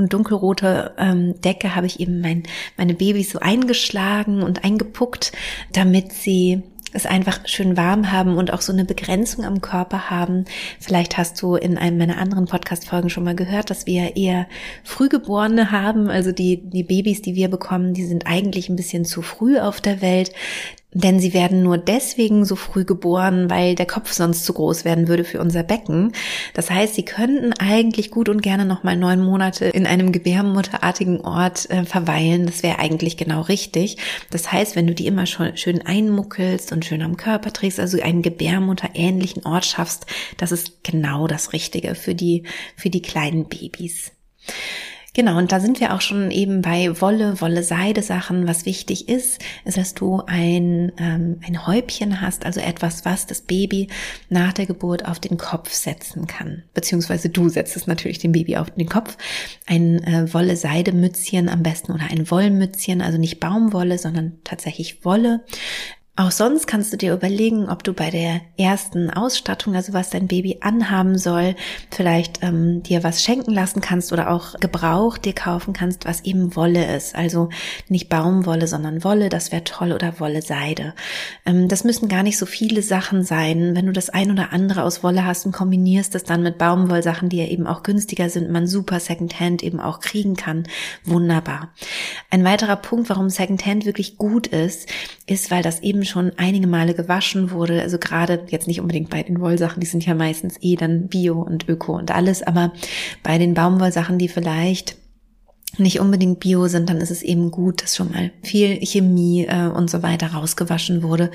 dunkelrote 0.09 0.95
ähm, 0.99 1.41
Decke 1.41 1.75
habe 1.75 1.87
ich 1.87 1.99
eben 1.99 2.21
mein, 2.21 2.43
meine 2.77 2.95
Babys 2.95 3.31
so 3.31 3.39
eingeschlagen 3.39 4.43
und 4.43 4.65
eingepuckt, 4.65 5.33
damit 5.73 6.13
sie 6.13 6.63
es 6.95 7.07
einfach 7.07 7.41
schön 7.47 7.77
warm 7.77 8.13
haben 8.13 8.37
und 8.37 8.53
auch 8.53 8.61
so 8.61 8.73
eine 8.73 8.85
Begrenzung 8.85 9.45
am 9.45 9.61
Körper 9.61 10.11
haben. 10.11 10.45
Vielleicht 10.79 11.19
hast 11.19 11.43
du 11.43 11.57
in 11.57 11.77
einem 11.77 11.99
meiner 11.99 12.19
anderen 12.19 12.47
Podcast-Folgen 12.47 13.11
schon 13.11 13.25
mal 13.25 13.35
gehört, 13.35 13.69
dass 13.69 13.87
wir 13.87 14.17
eher 14.17 14.47
Frühgeborene 14.85 15.73
haben. 15.73 16.09
Also 16.09 16.31
die, 16.31 16.63
die 16.71 16.85
Babys, 16.85 17.21
die 17.21 17.35
wir 17.35 17.49
bekommen, 17.49 17.95
die 17.95 18.05
sind 18.05 18.27
eigentlich 18.27 18.69
ein 18.69 18.77
bisschen 18.77 19.05
zu 19.05 19.23
früh 19.23 19.59
auf 19.59 19.81
der 19.81 20.01
Welt. 20.01 20.31
Denn 20.95 21.19
sie 21.19 21.35
werden 21.35 21.63
nur 21.65 21.77
deswegen 21.77 22.45
so 22.45 22.55
früh 22.55 22.85
geboren, 22.85 23.51
weil 23.51 23.75
der 23.75 23.87
Kopf 23.87 24.13
sonst 24.13 24.45
zu 24.45 24.53
groß 24.53 24.85
werden 24.85 25.09
würde 25.09 25.25
für 25.25 25.41
unser 25.41 25.65
Becken. 25.65 26.13
Das 26.55 26.71
heißt, 26.71 26.95
sie 26.95 27.05
könnten 27.05 27.53
eigentlich 27.53 28.13
gut 28.13 28.29
und 28.29 28.43
gerne 28.43 28.65
noch 28.65 28.85
mal 28.85 28.97
neun 28.97 29.21
Monate 29.21 29.67
in 29.67 29.87
einem 29.87 30.13
gebärmutterartigen 30.13 31.21
Ort 31.21 31.69
äh, 31.69 31.85
verweilen. 31.85 32.47
Das 32.47 32.63
wäre 32.63 32.79
eigentlich 32.79 33.17
genau 33.17 33.41
richtig. 33.43 33.99
Das 34.31 34.53
heißt, 34.53 34.77
wenn 34.77 34.87
du 34.87 34.95
die 34.95 35.09
immer 35.09 35.27
schon 35.27 35.57
schön 35.57 35.85
einmuckelst 35.85 36.71
und 36.71 36.85
schön 36.85 37.03
am 37.03 37.17
Körper 37.17 37.53
trägst, 37.53 37.81
also 37.81 38.01
einen 38.01 38.23
gebärmutterähnlichen 38.23 39.45
Ort 39.45 39.65
schaffst, 39.65 40.07
das 40.37 40.53
ist 40.53 40.85
genau 40.85 41.27
das 41.27 41.53
Richtige 41.53 41.97
für 41.97 42.15
die, 42.15 42.45
für 42.77 42.89
die 42.89 43.03
kleinen 43.03 43.47
Babys. 43.47 44.13
Genau, 45.15 45.39
und 45.39 45.53
da 45.53 45.61
sind 45.61 45.79
wir 45.79 45.95
auch 45.95 46.01
schon 46.01 46.33
eben 46.33 46.61
bei 46.61 47.01
Wolle, 47.01 47.41
Wolle-Seide-Sachen. 47.41 48.49
Was 48.49 48.67
wichtig 48.67 49.09
ist, 49.09 49.41
ist, 49.65 49.79
dass 49.79 49.95
du 49.95 50.23
ein, 50.27 50.91
ähm, 50.99 51.39
ein 51.47 51.69
Häubchen 51.69 52.21
hast, 52.21 52.45
also 52.45 52.59
etwas, 52.59 53.05
was 53.05 53.27
das 53.27 53.43
Baby 53.43 53.87
nach 54.29 54.53
der 54.53 54.67
Geburt 54.67 55.07
auf 55.07 55.21
den 55.21 55.39
Kopf 55.39 55.73
setzen 55.73 56.27
kann. 56.27 56.65
Beziehungsweise 56.75 57.29
du 57.29 57.49
setzt 57.49 57.77
es 57.77 57.87
natürlich 57.87 58.19
dem 58.19 58.33
Baby 58.33 58.57
auf 58.57 58.71
den 58.71 58.89
Kopf. 58.89 59.17
Ein 59.67 60.03
äh, 60.03 60.35
Wolle-Seide-Mützchen 60.35 61.49
am 61.49 61.63
besten 61.63 61.93
oder 61.93 62.11
ein 62.11 62.29
Wollmützchen, 62.29 63.01
also 63.01 63.17
nicht 63.17 63.39
Baumwolle, 63.39 63.99
sondern 63.99 64.39
tatsächlich 64.43 65.05
Wolle. 65.05 65.45
Auch 66.17 66.31
sonst 66.31 66.69
kannst 66.69 66.93
du 66.93 66.97
dir 66.97 67.13
überlegen, 67.13 67.69
ob 67.69 67.83
du 67.83 67.93
bei 67.93 68.09
der 68.09 68.41
ersten 68.57 69.11
Ausstattung, 69.11 69.75
also 69.75 69.95
was 69.95 70.11
dein 70.11 70.29
Baby 70.29 70.59
anhaben 70.61 71.19
soll, 71.19 71.57
vielleicht 71.91 72.41
ähm, 72.45 72.85
dir 72.85 73.03
was 73.03 73.21
schenken 73.21 73.51
lassen 73.51 73.81
kannst 73.81 74.13
oder 74.13 74.31
auch 74.31 74.55
Gebrauch 74.61 75.19
dir 75.19 75.33
kaufen 75.33 75.73
kannst, 75.73 76.05
was 76.05 76.23
eben 76.23 76.55
Wolle 76.55 76.95
ist. 76.97 77.17
Also 77.17 77.49
nicht 77.89 78.09
Baumwolle, 78.11 78.69
sondern 78.69 79.03
Wolle, 79.03 79.29
das 79.29 79.51
wäre 79.51 79.65
toll 79.65 79.91
oder 79.91 80.21
Wolle 80.21 80.41
Seide. 80.41 80.95
Ähm, 81.47 81.67
das 81.67 81.83
müssen 81.83 82.09
gar 82.09 82.23
nicht 82.23 82.39
so 82.39 82.47
viele 82.47 82.83
Sachen 82.83 83.25
sein. 83.25 83.75
Wenn 83.75 83.87
du 83.87 83.93
das 83.93 84.09
ein 84.09 84.31
oder 84.31 84.53
andere 84.53 84.85
aus 84.85 85.03
Wolle 85.03 85.27
hast 85.27 85.47
und 85.47 85.53
kombinierst 85.53 86.15
es 86.15 86.23
dann 86.23 86.45
mit 86.45 86.59
Baumwollsachen, 86.59 87.29
die 87.29 87.39
ja 87.39 87.47
eben 87.47 87.67
auch 87.67 87.83
günstiger 87.83 88.31
sind, 88.31 88.53
man 88.53 88.69
super 88.69 89.01
Secondhand 89.01 89.65
eben 89.65 89.81
auch 89.81 89.99
kriegen 89.99 90.37
kann, 90.37 90.69
wunderbar. 91.03 91.73
Ein 92.31 92.45
weiterer 92.45 92.77
Punkt, 92.77 93.09
warum 93.11 93.31
Secondhand 93.31 93.85
wirklich 93.85 94.17
gut 94.17 94.47
ist, 94.47 94.89
ist, 95.27 95.51
weil 95.51 95.63
das 95.65 95.81
eben 95.81 96.04
eben 96.05 96.07
schon 96.07 96.33
einige 96.37 96.67
Male 96.67 96.95
gewaschen 96.95 97.51
wurde. 97.51 97.81
Also 97.81 97.99
gerade 97.99 98.41
jetzt 98.49 98.69
nicht 98.69 98.81
unbedingt 98.81 99.11
bei 99.11 99.23
den 99.23 99.41
Wollsachen, 99.41 99.81
die 99.81 99.87
sind 99.87 100.05
ja 100.05 100.15
meistens 100.15 100.57
eh 100.61 100.77
dann 100.77 101.09
Bio 101.09 101.41
und 101.41 101.69
Öko 101.69 101.97
und 101.97 102.11
alles, 102.11 102.43
aber 102.43 102.73
bei 103.23 103.39
den 103.39 103.55
Baumwollsachen, 103.55 104.19
die 104.19 104.29
vielleicht 104.29 104.97
nicht 105.79 106.01
unbedingt 106.01 106.41
bio 106.41 106.69
sind, 106.69 106.89
dann 106.89 106.99
ist 106.99 107.11
es 107.11 107.23
eben 107.23 107.51
gut, 107.51 107.83
dass 107.83 107.97
schon 107.97 108.11
mal 108.13 108.31
viel 108.43 108.79
Chemie 108.85 109.47
äh, 109.47 109.67
und 109.67 109.91
so 109.91 110.03
weiter 110.03 110.29
rausgewaschen 110.29 111.03
wurde 111.03 111.31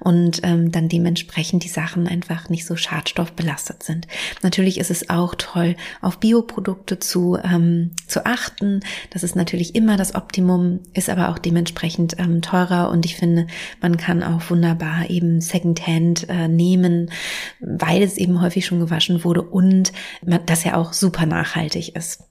und 0.00 0.40
ähm, 0.42 0.72
dann 0.72 0.88
dementsprechend 0.88 1.64
die 1.64 1.68
Sachen 1.68 2.06
einfach 2.08 2.48
nicht 2.48 2.66
so 2.66 2.76
schadstoffbelastet 2.76 3.82
sind. 3.82 4.06
Natürlich 4.42 4.78
ist 4.78 4.90
es 4.90 5.10
auch 5.10 5.34
toll, 5.36 5.76
auf 6.00 6.18
Bioprodukte 6.18 6.98
zu, 6.98 7.38
ähm, 7.42 7.92
zu 8.06 8.26
achten. 8.26 8.80
Das 9.10 9.22
ist 9.22 9.36
natürlich 9.36 9.74
immer 9.74 9.96
das 9.96 10.14
Optimum, 10.14 10.80
ist 10.92 11.10
aber 11.10 11.30
auch 11.30 11.38
dementsprechend 11.38 12.18
ähm, 12.18 12.42
teurer 12.42 12.90
und 12.90 13.04
ich 13.04 13.16
finde, 13.16 13.46
man 13.80 13.96
kann 13.96 14.22
auch 14.22 14.50
wunderbar 14.50 15.10
eben 15.10 15.40
Secondhand 15.40 16.28
äh, 16.28 16.48
nehmen, 16.48 17.10
weil 17.60 18.02
es 18.02 18.16
eben 18.16 18.40
häufig 18.40 18.66
schon 18.66 18.80
gewaschen 18.80 19.24
wurde 19.24 19.42
und 19.42 19.92
das 20.46 20.64
ja 20.64 20.76
auch 20.76 20.92
super 20.92 21.26
nachhaltig 21.26 21.96
ist. 21.96 22.22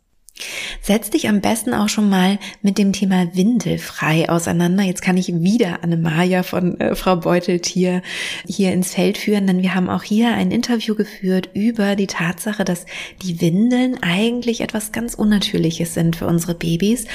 Setz 0.82 1.12
dich 1.12 1.30
am 1.30 1.42
besten 1.42 1.74
auch 1.74 1.90
schon 1.90 2.10
mal 2.10 2.40
mit 2.62 2.78
dem 2.78 2.92
Thema 2.92 3.36
Windelfrei 3.36 4.28
auseinander. 4.30 4.84
Jetzt 4.84 5.02
kann 5.02 5.16
ich 5.16 5.32
wieder 5.34 5.84
Annemaja 5.84 6.44
von 6.44 6.80
äh, 6.80 6.96
Frau 6.96 7.18
Beuteltier 7.18 8.02
hier 8.46 8.74
ins 8.74 8.94
Feld 8.94 9.18
führen, 9.18 9.46
denn 9.48 9.62
wir 9.62 9.76
haben 9.76 9.90
auch 9.90 10.04
hier 10.04 10.34
ein 10.34 10.52
Interview 10.52 10.96
geführt 10.96 11.50
über 11.54 11.96
die 11.96 12.08
Tatsache, 12.08 12.66
dass 12.66 12.86
die 13.22 13.40
Windeln 13.42 14.02
eigentlich 14.02 14.62
etwas 14.62 14.92
ganz 14.92 15.14
Unnatürliches 15.14 15.94
sind 15.94 16.16
für 16.16 16.26
unsere 16.26 16.56
Babys 16.56 17.06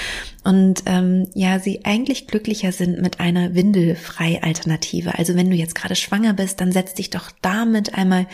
und 0.45 0.85
ähm, 0.87 1.27
ja, 1.35 1.59
sie 1.59 1.85
eigentlich 1.85 2.27
glücklicher 2.27 2.73
sind 2.73 3.03
mit 3.03 3.21
einer 3.21 3.55
windelfrei 3.55 4.41
Alternative. 4.43 5.19
Also 5.19 5.35
wenn 5.35 5.51
du 5.51 5.57
jetzt 5.57 5.75
gerade 5.75 5.95
schwanger 5.95 6.33
bist, 6.33 6.61
dann 6.61 6.73
setz 6.73 6.95
dich 6.95 7.11
doch 7.11 7.31
damit 7.43 7.95
einmal 7.95 8.27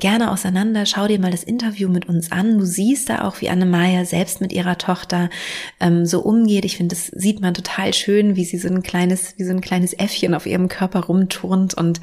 gerne 0.00 0.30
auseinander. 0.30 0.86
Schau 0.86 1.08
dir 1.08 1.18
mal 1.18 1.30
das 1.30 1.42
Interview 1.42 1.90
mit 1.90 2.08
uns 2.08 2.32
an. 2.32 2.58
Du 2.58 2.64
siehst 2.64 3.10
da 3.10 3.26
auch, 3.26 3.42
wie 3.42 3.50
Annemaja 3.50 4.06
selbst 4.06 4.27
mit 4.40 4.52
ihrer 4.52 4.78
Tochter 4.78 5.30
ähm, 5.80 6.06
so 6.06 6.20
umgeht. 6.20 6.64
Ich 6.64 6.76
finde, 6.76 6.94
das 6.94 7.06
sieht 7.06 7.40
man 7.40 7.54
total 7.54 7.94
schön, 7.94 8.36
wie 8.36 8.44
sie 8.44 8.58
so 8.58 8.68
ein 8.68 8.82
kleines, 8.82 9.34
wie 9.36 9.44
so 9.44 9.50
ein 9.50 9.60
kleines 9.60 9.92
Äffchen 9.92 10.34
auf 10.34 10.46
ihrem 10.46 10.68
Körper 10.68 11.00
rumturnt. 11.00 11.74
Und 11.74 12.00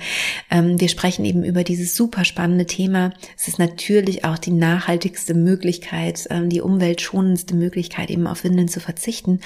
ähm, 0.52 0.80
wir 0.80 0.90
sprechen 0.90 1.26
eben 1.26 1.44
über 1.44 1.64
dieses 1.64 1.96
super 1.96 2.26
spannende 2.26 2.66
Thema. 2.66 3.12
Es 3.38 3.48
ist 3.48 3.60
natürlich 3.60 4.26
auch 4.26 4.38
die 4.38 4.52
nachhaltigste 4.52 5.34
Möglichkeit, 5.34 6.28
ähm, 6.30 6.50
die 6.50 6.62
umweltschonendste 6.62 7.56
Möglichkeit, 7.56 8.10
eben 8.10 8.28
auf 8.28 8.44
Windeln 8.44 8.68
zu 8.68 8.80
verzichten 8.80 9.40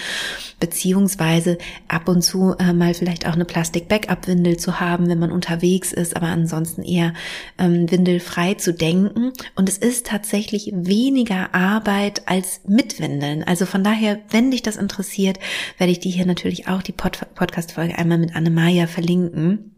beziehungsweise 0.59 1.57
ab 1.88 2.07
und 2.07 2.21
zu 2.21 2.55
äh, 2.59 2.74
mal 2.74 2.93
vielleicht 2.93 3.27
auch 3.27 3.33
eine 3.33 3.45
Plastik-Backup-Windel 3.45 4.57
zu 4.57 4.79
haben, 4.79 5.07
wenn 5.07 5.19
man 5.19 5.31
unterwegs 5.31 5.93
ist, 5.93 6.15
aber 6.15 6.27
ansonsten 6.27 6.83
eher 6.83 7.13
ähm, 7.57 7.89
windelfrei 7.89 8.55
zu 8.55 8.74
denken. 8.74 9.31
Und 9.55 9.69
es 9.69 9.77
ist 9.77 10.07
tatsächlich 10.07 10.71
weniger 10.74 11.53
Arbeit 11.53 12.24
als 12.27 12.62
mit 12.69 12.99
Windeln. 12.99 13.43
Also 13.43 13.65
von 13.65 13.83
daher, 13.83 14.19
wenn 14.29 14.51
dich 14.51 14.61
das 14.61 14.77
interessiert, 14.77 15.39
werde 15.77 15.91
ich 15.91 15.99
dir 15.99 16.11
hier 16.11 16.25
natürlich 16.25 16.67
auch 16.67 16.81
die 16.81 16.91
Pod 16.91 17.19
Podcast-Folge 17.35 17.97
einmal 17.97 18.17
mit 18.17 18.35
Anne 18.35 18.88
verlinken. 18.88 19.75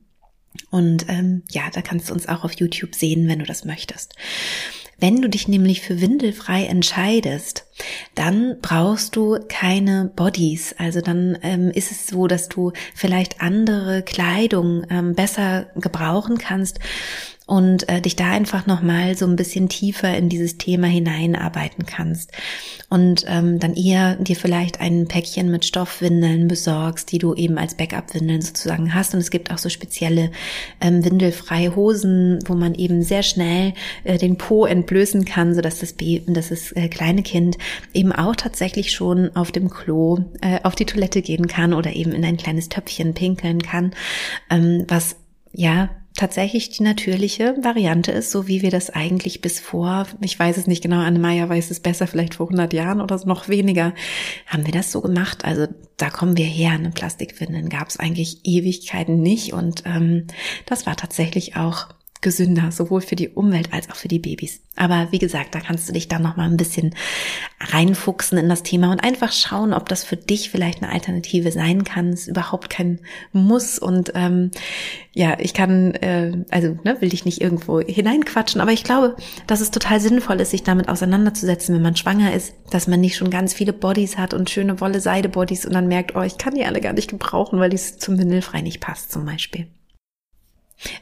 Und 0.69 1.05
ähm, 1.09 1.43
ja, 1.49 1.63
da 1.71 1.81
kannst 1.81 2.09
du 2.09 2.13
uns 2.13 2.27
auch 2.27 2.43
auf 2.43 2.53
YouTube 2.53 2.95
sehen, 2.95 3.27
wenn 3.27 3.39
du 3.39 3.45
das 3.45 3.65
möchtest. 3.65 4.15
Wenn 5.01 5.19
du 5.19 5.29
dich 5.29 5.47
nämlich 5.47 5.81
für 5.81 5.99
windelfrei 5.99 6.65
entscheidest, 6.65 7.65
dann 8.13 8.57
brauchst 8.61 9.15
du 9.15 9.39
keine 9.49 10.11
Bodies. 10.15 10.75
Also 10.77 11.01
dann 11.01 11.39
ähm, 11.41 11.71
ist 11.71 11.91
es 11.91 12.05
so, 12.05 12.27
dass 12.27 12.49
du 12.49 12.71
vielleicht 12.93 13.41
andere 13.41 14.03
Kleidung 14.03 14.85
ähm, 14.91 15.15
besser 15.15 15.71
gebrauchen 15.75 16.37
kannst 16.37 16.79
und 17.51 17.89
äh, 17.89 17.99
dich 17.99 18.15
da 18.15 18.31
einfach 18.31 18.65
nochmal 18.65 19.17
so 19.17 19.25
ein 19.25 19.35
bisschen 19.35 19.67
tiefer 19.67 20.15
in 20.15 20.29
dieses 20.29 20.57
Thema 20.57 20.87
hineinarbeiten 20.87 21.85
kannst 21.85 22.31
und 22.89 23.25
ähm, 23.27 23.59
dann 23.59 23.73
eher 23.73 24.15
dir 24.15 24.37
vielleicht 24.37 24.79
ein 24.79 25.09
Päckchen 25.09 25.51
mit 25.51 25.65
Stoffwindeln 25.65 26.47
besorgst, 26.47 27.11
die 27.11 27.17
du 27.17 27.33
eben 27.33 27.57
als 27.57 27.75
Backup-Windeln 27.75 28.41
sozusagen 28.41 28.93
hast. 28.93 29.13
Und 29.13 29.19
es 29.19 29.31
gibt 29.31 29.51
auch 29.51 29.57
so 29.57 29.67
spezielle 29.67 30.31
ähm, 30.79 31.03
windelfreie 31.03 31.75
Hosen, 31.75 32.39
wo 32.45 32.55
man 32.55 32.73
eben 32.73 33.03
sehr 33.03 33.21
schnell 33.21 33.73
äh, 34.05 34.17
den 34.17 34.37
Po 34.37 34.65
entblößen 34.65 35.25
kann, 35.25 35.53
sodass 35.53 35.79
das, 35.79 35.91
Baby, 35.91 36.23
dass 36.27 36.49
das 36.49 36.71
äh, 36.71 36.87
kleine 36.87 37.21
Kind 37.21 37.57
eben 37.93 38.13
auch 38.13 38.37
tatsächlich 38.37 38.93
schon 38.93 39.35
auf 39.35 39.51
dem 39.51 39.69
Klo 39.69 40.19
äh, 40.39 40.61
auf 40.63 40.75
die 40.75 40.85
Toilette 40.85 41.21
gehen 41.21 41.47
kann 41.47 41.73
oder 41.73 41.91
eben 41.91 42.13
in 42.13 42.23
ein 42.23 42.37
kleines 42.37 42.69
Töpfchen 42.69 43.13
pinkeln 43.13 43.61
kann, 43.61 43.91
ähm, 44.49 44.85
was 44.87 45.17
ja 45.51 45.89
tatsächlich 46.15 46.69
die 46.69 46.83
natürliche 46.83 47.55
Variante 47.61 48.11
ist, 48.11 48.31
so 48.31 48.47
wie 48.47 48.61
wir 48.61 48.71
das 48.71 48.89
eigentlich 48.89 49.41
bis 49.41 49.59
vor, 49.59 50.07
ich 50.21 50.37
weiß 50.37 50.57
es 50.57 50.67
nicht 50.67 50.83
genau, 50.83 50.99
Anne-Maja 50.99 51.47
weiß 51.47 51.71
es 51.71 51.79
besser, 51.79 52.07
vielleicht 52.07 52.35
vor 52.35 52.47
100 52.47 52.73
Jahren 52.73 53.01
oder 53.01 53.19
noch 53.25 53.47
weniger, 53.47 53.93
haben 54.47 54.65
wir 54.65 54.73
das 54.73 54.91
so 54.91 55.01
gemacht. 55.01 55.45
Also 55.45 55.67
da 55.97 56.09
kommen 56.09 56.37
wir 56.37 56.45
her. 56.45 56.71
Eine 56.71 56.91
Plastikwindeln 56.91 57.69
gab 57.69 57.87
es 57.89 57.97
eigentlich 57.97 58.41
Ewigkeiten 58.43 59.21
nicht 59.21 59.53
und 59.53 59.83
ähm, 59.85 60.27
das 60.65 60.85
war 60.85 60.95
tatsächlich 60.95 61.55
auch 61.55 61.87
gesünder, 62.21 62.71
sowohl 62.71 63.01
für 63.01 63.15
die 63.15 63.29
Umwelt 63.29 63.73
als 63.73 63.89
auch 63.89 63.95
für 63.95 64.07
die 64.07 64.19
Babys. 64.19 64.61
Aber 64.75 65.07
wie 65.11 65.19
gesagt, 65.19 65.53
da 65.53 65.59
kannst 65.59 65.89
du 65.89 65.93
dich 65.93 66.07
dann 66.07 66.21
noch 66.21 66.37
mal 66.37 66.49
ein 66.49 66.55
bisschen 66.55 66.95
reinfuchsen 67.59 68.37
in 68.37 68.47
das 68.47 68.63
Thema 68.63 68.91
und 68.91 69.03
einfach 69.03 69.31
schauen, 69.31 69.73
ob 69.73 69.89
das 69.89 70.03
für 70.03 70.17
dich 70.17 70.49
vielleicht 70.49 70.81
eine 70.81 70.91
Alternative 70.91 71.51
sein 71.51 71.83
kann. 71.83 72.09
Es 72.09 72.21
ist 72.21 72.27
überhaupt 72.29 72.69
kein 72.69 72.99
Muss 73.33 73.79
und 73.79 74.13
ähm, 74.15 74.51
ja, 75.13 75.37
ich 75.39 75.53
kann, 75.53 75.93
äh, 75.95 76.45
also 76.51 76.77
ne, 76.83 77.01
will 77.01 77.09
dich 77.09 77.25
nicht 77.25 77.41
irgendwo 77.41 77.81
hineinquatschen, 77.81 78.61
aber 78.61 78.71
ich 78.71 78.83
glaube, 78.83 79.15
dass 79.47 79.59
es 79.59 79.71
total 79.71 79.99
sinnvoll 79.99 80.39
ist, 80.39 80.51
sich 80.51 80.63
damit 80.63 80.89
auseinanderzusetzen, 80.89 81.75
wenn 81.75 81.81
man 81.81 81.95
schwanger 81.97 82.33
ist, 82.33 82.53
dass 82.69 82.87
man 82.87 83.01
nicht 83.01 83.17
schon 83.17 83.29
ganz 83.29 83.53
viele 83.53 83.73
Bodies 83.73 84.17
hat 84.17 84.33
und 84.33 84.49
schöne 84.49 84.79
Wolle 84.79 85.01
Seide 85.01 85.27
Bodies 85.27 85.65
und 85.65 85.73
dann 85.73 85.87
merkt, 85.87 86.15
oh, 86.15 86.21
ich 86.21 86.37
kann 86.37 86.55
die 86.55 86.65
alle 86.65 86.81
gar 86.81 86.93
nicht 86.93 87.09
gebrauchen, 87.09 87.59
weil 87.59 87.71
die 87.71 87.77
zum 87.77 88.17
Windelfrei 88.17 88.61
nicht 88.61 88.79
passt 88.79 89.11
zum 89.11 89.25
Beispiel. 89.25 89.67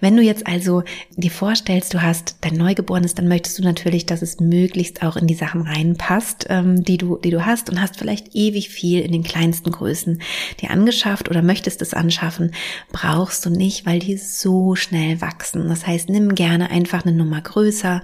Wenn 0.01 0.15
du 0.15 0.21
jetzt 0.21 0.47
also 0.47 0.83
dir 1.15 1.31
vorstellst, 1.31 1.93
du 1.93 2.01
hast 2.01 2.37
dein 2.41 2.55
Neugeborenes, 2.55 3.15
dann 3.15 3.27
möchtest 3.27 3.59
du 3.59 3.63
natürlich, 3.63 4.05
dass 4.05 4.21
es 4.21 4.39
möglichst 4.39 5.03
auch 5.03 5.15
in 5.15 5.27
die 5.27 5.35
Sachen 5.35 5.61
reinpasst, 5.61 6.47
ähm, 6.49 6.83
die 6.83 6.97
du, 6.97 7.17
die 7.17 7.31
du 7.31 7.45
hast 7.45 7.69
und 7.69 7.81
hast 7.81 7.97
vielleicht 7.97 8.35
ewig 8.35 8.69
viel 8.69 9.01
in 9.01 9.11
den 9.11 9.23
kleinsten 9.23 9.71
Größen 9.71 10.21
dir 10.61 10.71
angeschafft 10.71 11.29
oder 11.29 11.41
möchtest 11.41 11.81
es 11.81 11.93
anschaffen, 11.93 12.51
brauchst 12.91 13.45
du 13.45 13.49
nicht, 13.49 13.85
weil 13.85 13.99
die 13.99 14.17
so 14.17 14.75
schnell 14.75 15.21
wachsen. 15.21 15.67
Das 15.69 15.87
heißt, 15.87 16.09
nimm 16.09 16.35
gerne 16.35 16.69
einfach 16.69 17.05
eine 17.05 17.15
Nummer 17.15 17.41
größer. 17.41 18.03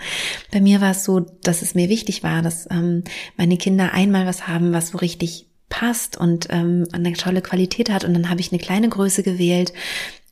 Bei 0.51 0.61
mir 0.61 0.81
war 0.81 0.91
es 0.91 1.03
so, 1.03 1.19
dass 1.19 1.61
es 1.61 1.75
mir 1.75 1.89
wichtig 1.89 2.23
war, 2.23 2.41
dass 2.41 2.67
ähm, 2.71 3.03
meine 3.37 3.57
Kinder 3.57 3.93
einmal 3.93 4.25
was 4.25 4.47
haben, 4.47 4.73
was 4.73 4.89
so 4.89 4.97
richtig 4.97 5.47
passt 5.69 6.15
und 6.17 6.47
ähm, 6.51 6.87
eine 6.91 7.13
tolle 7.13 7.41
Qualität 7.41 7.89
hat. 7.89 8.05
Und 8.05 8.13
dann 8.13 8.29
habe 8.29 8.39
ich 8.39 8.51
eine 8.51 8.61
kleine 8.61 8.87
Größe 8.87 9.23
gewählt, 9.23 9.73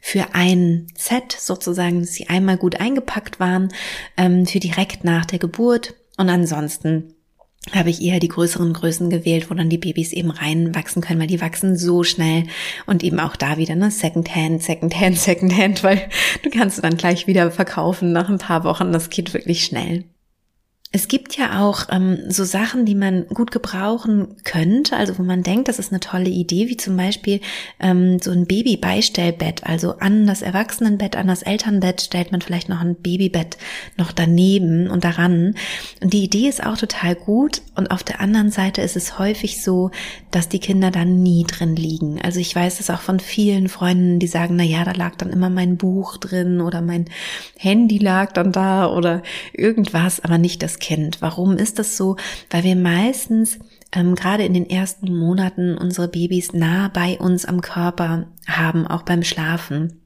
für 0.05 0.35
ein 0.35 0.87
Set 0.97 1.31
sozusagen, 1.31 2.01
dass 2.01 2.11
sie 2.11 2.27
einmal 2.27 2.57
gut 2.57 2.77
eingepackt 2.77 3.39
waren, 3.39 3.69
ähm, 4.17 4.45
für 4.45 4.59
direkt 4.59 5.05
nach 5.05 5.25
der 5.25 5.39
Geburt. 5.39 5.93
Und 6.17 6.27
ansonsten 6.27 7.13
habe 7.71 7.89
ich 7.89 8.01
eher 8.01 8.19
die 8.19 8.27
größeren 8.27 8.73
Größen 8.73 9.09
gewählt, 9.09 9.49
wo 9.49 9.53
dann 9.53 9.69
die 9.69 9.77
Babys 9.77 10.11
eben 10.11 10.29
reinwachsen 10.29 11.01
können, 11.01 11.21
weil 11.21 11.27
die 11.27 11.39
wachsen 11.39 11.77
so 11.77 12.03
schnell 12.03 12.43
und 12.85 13.01
eben 13.01 13.21
auch 13.21 13.37
da 13.37 13.55
wieder, 13.57 13.75
ne, 13.75 13.91
Second 13.91 14.35
Hand, 14.35 14.61
Second 14.61 14.93
Hand, 14.99 15.17
Second 15.17 15.57
Hand, 15.57 15.83
weil 15.85 16.09
du 16.43 16.49
kannst 16.49 16.83
dann 16.83 16.97
gleich 16.97 17.25
wieder 17.25 17.49
verkaufen 17.49 18.11
nach 18.11 18.27
ein 18.27 18.39
paar 18.39 18.65
Wochen, 18.65 18.91
das 18.91 19.09
geht 19.09 19.33
wirklich 19.33 19.63
schnell. 19.63 20.03
Es 20.95 21.07
gibt 21.07 21.35
ja 21.37 21.59
auch 21.59 21.87
ähm, 21.89 22.19
so 22.29 22.43
Sachen, 22.43 22.85
die 22.85 22.93
man 22.93 23.25
gut 23.29 23.49
gebrauchen 23.49 24.35
könnte, 24.43 24.95
also 24.95 25.17
wo 25.17 25.23
man 25.23 25.41
denkt, 25.41 25.67
das 25.67 25.79
ist 25.79 25.91
eine 25.91 25.99
tolle 25.99 26.29
Idee, 26.29 26.69
wie 26.69 26.77
zum 26.77 26.95
Beispiel 26.95 27.41
ähm, 27.79 28.19
so 28.19 28.29
ein 28.29 28.45
Babybeistellbett. 28.45 29.63
Also 29.63 29.97
an 29.97 30.27
das 30.27 30.43
Erwachsenenbett, 30.43 31.15
an 31.15 31.25
das 31.25 31.41
Elternbett 31.41 32.01
stellt 32.01 32.31
man 32.31 32.41
vielleicht 32.41 32.69
noch 32.69 32.79
ein 32.79 32.93
Babybett 32.93 33.57
noch 33.97 34.11
daneben 34.11 34.87
und 34.87 35.03
daran. 35.03 35.55
Und 35.99 36.13
die 36.13 36.25
Idee 36.25 36.47
ist 36.47 36.63
auch 36.63 36.77
total 36.77 37.15
gut. 37.15 37.63
Und 37.73 37.89
auf 37.89 38.03
der 38.03 38.21
anderen 38.21 38.51
Seite 38.51 38.83
ist 38.83 38.95
es 38.95 39.17
häufig 39.17 39.63
so, 39.63 39.89
dass 40.29 40.47
die 40.47 40.59
Kinder 40.59 40.91
dann 40.91 41.23
nie 41.23 41.43
drin 41.43 41.75
liegen. 41.75 42.21
Also 42.21 42.39
ich 42.39 42.55
weiß 42.55 42.79
es 42.79 42.91
auch 42.91 43.01
von 43.01 43.19
vielen 43.19 43.67
Freunden, 43.67 44.19
die 44.19 44.27
sagen, 44.27 44.57
na 44.57 44.63
ja, 44.63 44.83
da 44.83 44.91
lag 44.91 45.15
dann 45.15 45.31
immer 45.31 45.49
mein 45.49 45.75
Buch 45.75 46.17
drin 46.17 46.61
oder 46.61 46.81
mein 46.81 47.05
Handy 47.57 47.97
lag 47.97 48.31
dann 48.33 48.51
da 48.51 48.91
oder 48.91 49.23
irgendwas, 49.53 50.23
aber 50.23 50.37
nicht 50.37 50.61
das 50.61 50.77
Kind. 50.83 51.21
Warum 51.21 51.55
ist 51.55 51.79
das 51.79 51.95
so? 51.95 52.17
Weil 52.49 52.65
wir 52.65 52.75
meistens 52.75 53.57
ähm, 53.93 54.15
gerade 54.15 54.43
in 54.43 54.53
den 54.53 54.69
ersten 54.69 55.15
Monaten 55.15 55.77
unsere 55.77 56.09
Babys 56.09 56.51
nah 56.51 56.89
bei 56.89 57.17
uns 57.19 57.45
am 57.45 57.61
Körper 57.61 58.27
haben, 58.45 58.85
auch 58.85 59.03
beim 59.03 59.23
Schlafen. 59.23 60.02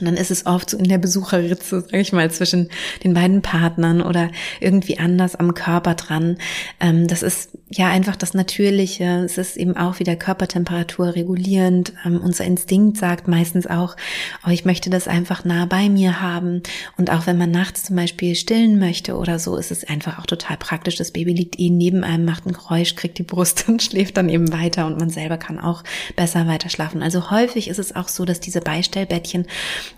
Und 0.00 0.06
dann 0.06 0.16
ist 0.16 0.32
es 0.32 0.46
oft 0.46 0.70
so 0.70 0.76
in 0.76 0.88
der 0.88 0.98
Besucherritze, 0.98 1.82
sag 1.82 2.00
ich 2.00 2.12
mal, 2.12 2.30
zwischen 2.30 2.68
den 3.04 3.14
beiden 3.14 3.42
Partnern 3.42 4.02
oder 4.02 4.30
irgendwie 4.60 4.98
anders 4.98 5.36
am 5.36 5.54
Körper 5.54 5.94
dran. 5.94 6.38
Ähm, 6.80 7.06
das 7.06 7.22
ist 7.22 7.50
ja 7.70 7.88
einfach 7.88 8.16
das 8.16 8.34
Natürliche. 8.34 9.22
Es 9.24 9.38
ist 9.38 9.56
eben 9.56 9.76
auch 9.76 10.00
wieder 10.00 10.16
Körpertemperatur 10.16 11.14
regulierend. 11.14 11.92
Ähm, 12.04 12.20
unser 12.20 12.44
Instinkt 12.44 12.98
sagt 12.98 13.28
meistens 13.28 13.68
auch, 13.68 13.96
oh, 14.44 14.50
ich 14.50 14.64
möchte 14.64 14.90
das 14.90 15.06
einfach 15.06 15.44
nah 15.44 15.64
bei 15.66 15.88
mir 15.88 16.20
haben. 16.20 16.62
Und 16.96 17.10
auch 17.10 17.26
wenn 17.28 17.38
man 17.38 17.52
nachts 17.52 17.84
zum 17.84 17.94
Beispiel 17.94 18.34
stillen 18.34 18.80
möchte 18.80 19.16
oder 19.16 19.38
so, 19.38 19.56
ist 19.56 19.70
es 19.70 19.84
einfach 19.84 20.18
auch 20.18 20.26
total 20.26 20.56
praktisch. 20.56 20.96
Das 20.96 21.12
Baby 21.12 21.34
liegt 21.34 21.60
eh 21.60 21.70
neben 21.70 22.02
einem, 22.02 22.24
macht 22.24 22.46
ein 22.46 22.52
Geräusch, 22.52 22.96
kriegt 22.96 23.18
die 23.18 23.22
Brust 23.22 23.64
und 23.68 23.80
schläft 23.80 24.16
dann 24.16 24.28
eben 24.28 24.52
weiter 24.52 24.86
und 24.86 24.98
man 24.98 25.10
selber 25.10 25.36
kann 25.36 25.60
auch 25.60 25.84
besser 26.16 26.48
weiter 26.48 26.68
schlafen. 26.68 27.00
Also 27.00 27.30
häufig 27.30 27.68
ist 27.68 27.78
es 27.78 27.94
auch 27.94 28.08
so, 28.08 28.24
dass 28.24 28.40
diese 28.40 28.60
Beistellbettchen 28.60 29.46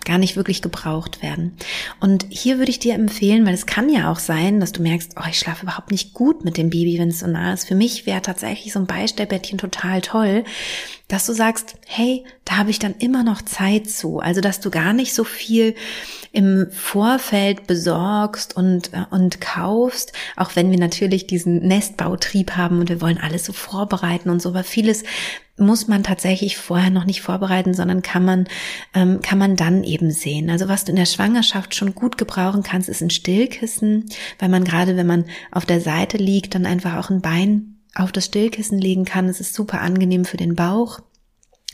gar 0.05 0.17
nicht 0.17 0.35
wirklich 0.35 0.61
gebraucht 0.61 1.21
werden. 1.21 1.57
Und 1.99 2.25
hier 2.29 2.57
würde 2.57 2.71
ich 2.71 2.79
dir 2.79 2.93
empfehlen, 2.93 3.45
weil 3.45 3.53
es 3.53 3.65
kann 3.65 3.89
ja 3.89 4.11
auch 4.11 4.19
sein, 4.19 4.59
dass 4.59 4.71
du 4.71 4.81
merkst, 4.81 5.15
oh, 5.17 5.27
ich 5.29 5.39
schlafe 5.39 5.63
überhaupt 5.63 5.91
nicht 5.91 6.13
gut 6.13 6.43
mit 6.45 6.57
dem 6.57 6.69
Baby, 6.69 6.99
wenn 6.99 7.09
es 7.09 7.19
so 7.19 7.27
nah 7.27 7.53
ist. 7.53 7.67
Für 7.67 7.75
mich 7.75 8.05
wäre 8.05 8.21
tatsächlich 8.21 8.73
so 8.73 8.79
ein 8.79 8.87
Beistellbettchen 8.87 9.57
total 9.57 10.01
toll, 10.01 10.43
dass 11.07 11.25
du 11.25 11.33
sagst, 11.33 11.75
hey, 11.85 12.25
da 12.43 12.57
habe 12.57 12.69
ich 12.69 12.79
dann 12.79 12.95
immer 12.99 13.23
noch 13.23 13.41
Zeit 13.41 13.89
zu. 13.89 14.19
Also, 14.19 14.41
dass 14.41 14.59
du 14.59 14.69
gar 14.69 14.93
nicht 14.93 15.13
so 15.13 15.23
viel 15.23 15.75
im 16.33 16.67
Vorfeld 16.71 17.65
besorgst 17.65 18.55
und, 18.55 18.93
äh, 18.93 19.05
und 19.09 19.39
kaufst, 19.39 20.11
auch 20.35 20.55
wenn 20.55 20.69
wir 20.69 20.79
natürlich 20.79 21.27
diesen 21.27 21.59
Nestbautrieb 21.59 22.51
haben 22.51 22.79
und 22.79 22.89
wir 22.89 23.01
wollen 23.01 23.17
alles 23.17 23.45
so 23.45 23.53
vorbereiten 23.53 24.29
und 24.29 24.41
so, 24.41 24.49
aber 24.49 24.63
vieles 24.63 25.03
muss 25.57 25.87
man 25.87 26.03
tatsächlich 26.03 26.57
vorher 26.57 26.89
noch 26.89 27.05
nicht 27.05 27.21
vorbereiten, 27.21 27.73
sondern 27.73 28.01
kann 28.01 28.23
man, 28.23 28.47
ähm, 28.93 29.21
kann 29.21 29.37
man 29.39 29.55
dann 29.55 29.83
eben 29.83 30.11
sehen. 30.11 30.49
Also 30.49 30.67
was 30.67 30.85
du 30.85 30.91
in 30.91 30.97
der 30.97 31.05
Schwangerschaft 31.05 31.75
schon 31.75 31.95
gut 31.95 32.17
gebrauchen 32.17 32.63
kannst, 32.63 32.89
ist 32.89 33.01
ein 33.01 33.09
Stillkissen, 33.09 34.05
weil 34.39 34.49
man 34.49 34.63
gerade, 34.63 34.95
wenn 34.97 35.07
man 35.07 35.25
auf 35.51 35.65
der 35.65 35.81
Seite 35.81 36.17
liegt, 36.17 36.55
dann 36.55 36.65
einfach 36.65 36.95
auch 36.95 37.09
ein 37.09 37.21
Bein 37.21 37.77
auf 37.95 38.11
das 38.11 38.25
Stillkissen 38.25 38.79
legen 38.79 39.05
kann. 39.05 39.27
Es 39.27 39.39
ist 39.39 39.53
super 39.53 39.81
angenehm 39.81 40.25
für 40.25 40.37
den 40.37 40.55
Bauch. 40.55 40.99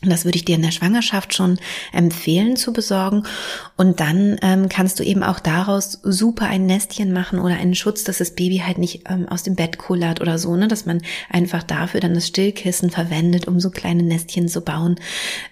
Und 0.03 0.09
das 0.09 0.25
würde 0.25 0.37
ich 0.37 0.45
dir 0.45 0.55
in 0.55 0.61
der 0.61 0.71
Schwangerschaft 0.71 1.33
schon 1.33 1.59
empfehlen 1.91 2.55
zu 2.55 2.73
besorgen. 2.73 3.23
Und 3.77 3.99
dann 3.99 4.37
ähm, 4.41 4.69
kannst 4.69 4.99
du 4.99 5.03
eben 5.03 5.23
auch 5.23 5.39
daraus 5.39 5.99
super 6.03 6.47
ein 6.47 6.65
Nestchen 6.65 7.13
machen 7.13 7.39
oder 7.39 7.55
einen 7.55 7.75
Schutz, 7.75 8.03
dass 8.03 8.17
das 8.19 8.31
Baby 8.31 8.63
halt 8.65 8.77
nicht 8.77 9.03
ähm, 9.09 9.27
aus 9.27 9.43
dem 9.43 9.55
Bett 9.55 9.77
kullert 9.77 10.21
oder 10.21 10.37
so, 10.37 10.55
ne? 10.55 10.67
Dass 10.67 10.85
man 10.85 11.01
einfach 11.29 11.63
dafür 11.63 11.99
dann 11.99 12.13
das 12.13 12.27
Stillkissen 12.27 12.89
verwendet, 12.89 13.47
um 13.47 13.59
so 13.59 13.69
kleine 13.69 14.03
Nestchen 14.03 14.47
zu 14.47 14.61
bauen. 14.61 14.99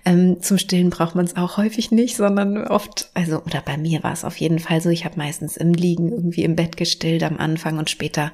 Ähm, 0.05 0.41
zum 0.41 0.57
Stillen 0.57 0.89
braucht 0.89 1.15
man 1.15 1.25
es 1.25 1.35
auch 1.35 1.57
häufig 1.57 1.91
nicht, 1.91 2.15
sondern 2.15 2.67
oft, 2.67 3.09
also, 3.13 3.41
oder 3.43 3.61
bei 3.61 3.77
mir 3.77 4.03
war 4.03 4.13
es 4.13 4.23
auf 4.23 4.37
jeden 4.37 4.59
Fall 4.59 4.81
so, 4.81 4.89
ich 4.89 5.05
habe 5.05 5.17
meistens 5.17 5.57
im 5.57 5.73
Liegen 5.73 6.09
irgendwie 6.09 6.43
im 6.43 6.55
Bett 6.55 6.77
gestillt 6.77 7.23
am 7.23 7.37
Anfang 7.37 7.77
und 7.77 7.89
später 7.89 8.31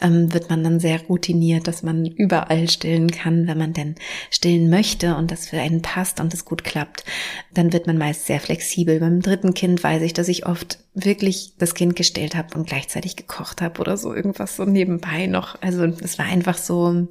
ähm, 0.00 0.32
wird 0.32 0.50
man 0.50 0.62
dann 0.62 0.80
sehr 0.80 1.00
routiniert, 1.02 1.66
dass 1.66 1.82
man 1.82 2.06
überall 2.06 2.68
stillen 2.68 3.10
kann, 3.10 3.46
wenn 3.46 3.58
man 3.58 3.72
denn 3.72 3.94
stillen 4.30 4.70
möchte. 4.70 5.16
Und 5.16 5.30
das 5.30 5.46
für 5.48 5.60
einen 5.60 5.82
passt 5.82 6.20
und 6.20 6.34
es 6.34 6.44
gut 6.44 6.64
klappt, 6.64 7.04
dann 7.52 7.72
wird 7.72 7.86
man 7.86 7.98
meist 7.98 8.26
sehr 8.26 8.40
flexibel. 8.40 9.00
Beim 9.00 9.20
dritten 9.20 9.54
Kind 9.54 9.82
weiß 9.82 10.02
ich, 10.02 10.12
dass 10.12 10.28
ich 10.28 10.46
oft 10.46 10.78
wirklich 10.94 11.52
das 11.58 11.74
Kind 11.74 11.96
gestellt 11.96 12.34
habe 12.34 12.56
und 12.56 12.66
gleichzeitig 12.66 13.16
gekocht 13.16 13.62
habe 13.62 13.80
oder 13.80 13.96
so 13.96 14.14
irgendwas 14.14 14.56
so 14.56 14.64
nebenbei 14.64 15.26
noch. 15.26 15.60
Also 15.62 15.84
es 15.84 16.18
war 16.18 16.26
einfach 16.26 16.58
so 16.58 17.08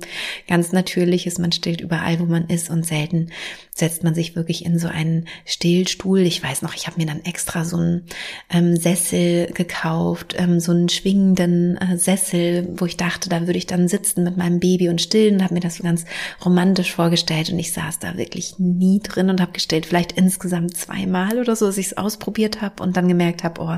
ganz 0.47 0.71
natürliches. 0.71 1.37
Man 1.37 1.51
stillt 1.51 1.81
überall, 1.81 2.19
wo 2.19 2.25
man 2.25 2.47
ist 2.47 2.69
und 2.69 2.85
selten 2.85 3.29
setzt 3.73 4.03
man 4.03 4.15
sich 4.15 4.35
wirklich 4.35 4.65
in 4.65 4.79
so 4.79 4.87
einen 4.87 5.27
Stillstuhl. 5.45 6.19
Ich 6.21 6.41
weiß 6.41 6.63
noch, 6.63 6.73
ich 6.73 6.87
habe 6.87 6.99
mir 6.99 7.05
dann 7.05 7.23
extra 7.23 7.63
so 7.63 7.77
einen 7.77 8.05
ähm, 8.49 8.75
Sessel 8.75 9.51
gekauft, 9.53 10.35
ähm, 10.37 10.59
so 10.59 10.71
einen 10.71 10.89
schwingenden 10.89 11.77
äh, 11.77 11.97
Sessel, 11.97 12.67
wo 12.77 12.85
ich 12.85 12.97
dachte, 12.97 13.29
da 13.29 13.41
würde 13.41 13.57
ich 13.57 13.67
dann 13.67 13.87
sitzen 13.87 14.23
mit 14.23 14.35
meinem 14.35 14.59
Baby 14.59 14.89
und 14.89 15.01
stillen. 15.01 15.43
Habe 15.43 15.53
mir 15.53 15.59
das 15.59 15.75
so 15.75 15.83
ganz 15.83 16.05
romantisch 16.43 16.93
vorgestellt 16.93 17.51
und 17.51 17.59
ich 17.59 17.71
saß 17.71 17.99
da 17.99 18.17
wirklich 18.17 18.26
nie 18.59 18.99
drin 18.99 19.29
und 19.29 19.41
habe 19.41 19.51
gestellt, 19.51 19.85
vielleicht 19.85 20.13
insgesamt 20.13 20.75
zweimal 20.75 21.39
oder 21.39 21.55
so, 21.55 21.65
dass 21.65 21.77
ich 21.77 21.87
es 21.87 21.97
ausprobiert 21.97 22.61
habe 22.61 22.83
und 22.83 22.97
dann 22.97 23.07
gemerkt 23.07 23.43
habe, 23.43 23.61
oh, 23.61 23.77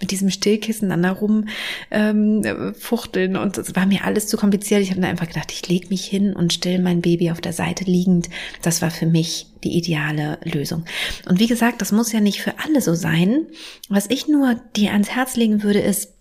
mit 0.00 0.10
diesem 0.10 0.30
Stillkissen 0.30 0.88
dann 0.88 1.02
da 1.02 1.12
rum 1.12 1.48
ähm, 1.90 2.74
fuchteln 2.78 3.36
und 3.36 3.58
es 3.58 3.74
war 3.74 3.86
mir 3.86 4.04
alles 4.04 4.26
zu 4.26 4.36
kompliziert. 4.36 4.82
Ich 4.82 4.90
habe 4.90 5.00
dann 5.00 5.10
einfach 5.10 5.28
gedacht, 5.28 5.52
ich 5.52 5.66
lege 5.68 5.88
mich 5.88 6.04
hin 6.04 6.34
und 6.34 6.52
still 6.52 6.78
mein 6.78 7.00
Baby 7.00 7.30
auf 7.30 7.40
der 7.40 7.52
Seite 7.52 7.84
liegend. 7.84 8.28
Das 8.62 8.82
war 8.82 8.90
für 8.90 9.06
mich 9.06 9.46
die 9.64 9.76
ideale 9.76 10.38
Lösung. 10.44 10.84
Und 11.28 11.40
wie 11.40 11.46
gesagt, 11.46 11.80
das 11.80 11.92
muss 11.92 12.12
ja 12.12 12.20
nicht 12.20 12.40
für 12.40 12.54
alle 12.64 12.80
so 12.80 12.94
sein. 12.94 13.46
Was 13.88 14.08
ich 14.08 14.28
nur 14.28 14.56
dir 14.76 14.92
ans 14.92 15.10
Herz 15.10 15.36
legen 15.36 15.62
würde, 15.62 15.80
ist, 15.80 16.12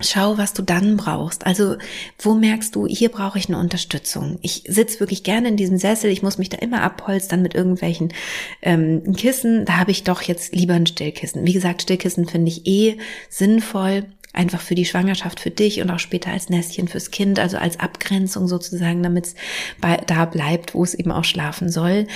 Schau, 0.00 0.38
was 0.38 0.52
du 0.52 0.62
dann 0.62 0.96
brauchst. 0.96 1.46
Also, 1.46 1.76
wo 2.18 2.34
merkst 2.34 2.74
du, 2.74 2.86
hier 2.86 3.08
brauche 3.08 3.38
ich 3.38 3.48
eine 3.48 3.58
Unterstützung? 3.58 4.38
Ich 4.42 4.64
sitze 4.66 5.00
wirklich 5.00 5.24
gerne 5.24 5.48
in 5.48 5.56
diesem 5.56 5.78
Sessel, 5.78 6.10
ich 6.10 6.22
muss 6.22 6.38
mich 6.38 6.48
da 6.48 6.58
immer 6.58 6.82
abholstern 6.82 7.42
mit 7.42 7.54
irgendwelchen 7.54 8.12
ähm, 8.62 9.14
Kissen. 9.16 9.64
Da 9.64 9.76
habe 9.78 9.90
ich 9.90 10.04
doch 10.04 10.22
jetzt 10.22 10.54
lieber 10.54 10.74
ein 10.74 10.86
Stillkissen. 10.86 11.44
Wie 11.44 11.52
gesagt, 11.52 11.82
Stillkissen 11.82 12.26
finde 12.26 12.48
ich 12.50 12.66
eh 12.66 12.98
sinnvoll 13.28 14.04
einfach 14.32 14.60
für 14.60 14.74
die 14.74 14.84
Schwangerschaft 14.84 15.40
für 15.40 15.50
dich 15.50 15.80
und 15.80 15.90
auch 15.90 15.98
später 15.98 16.30
als 16.30 16.48
Nestchen 16.48 16.88
fürs 16.88 17.10
Kind, 17.10 17.38
also 17.38 17.56
als 17.56 17.80
Abgrenzung 17.80 18.46
sozusagen, 18.48 19.02
damit 19.02 19.26
es 19.26 19.34
da 20.06 20.24
bleibt, 20.24 20.74
wo 20.74 20.84
es 20.84 20.94
eben 20.94 21.10
auch 21.10 21.24
schlafen 21.24 21.70
soll. 21.70 22.06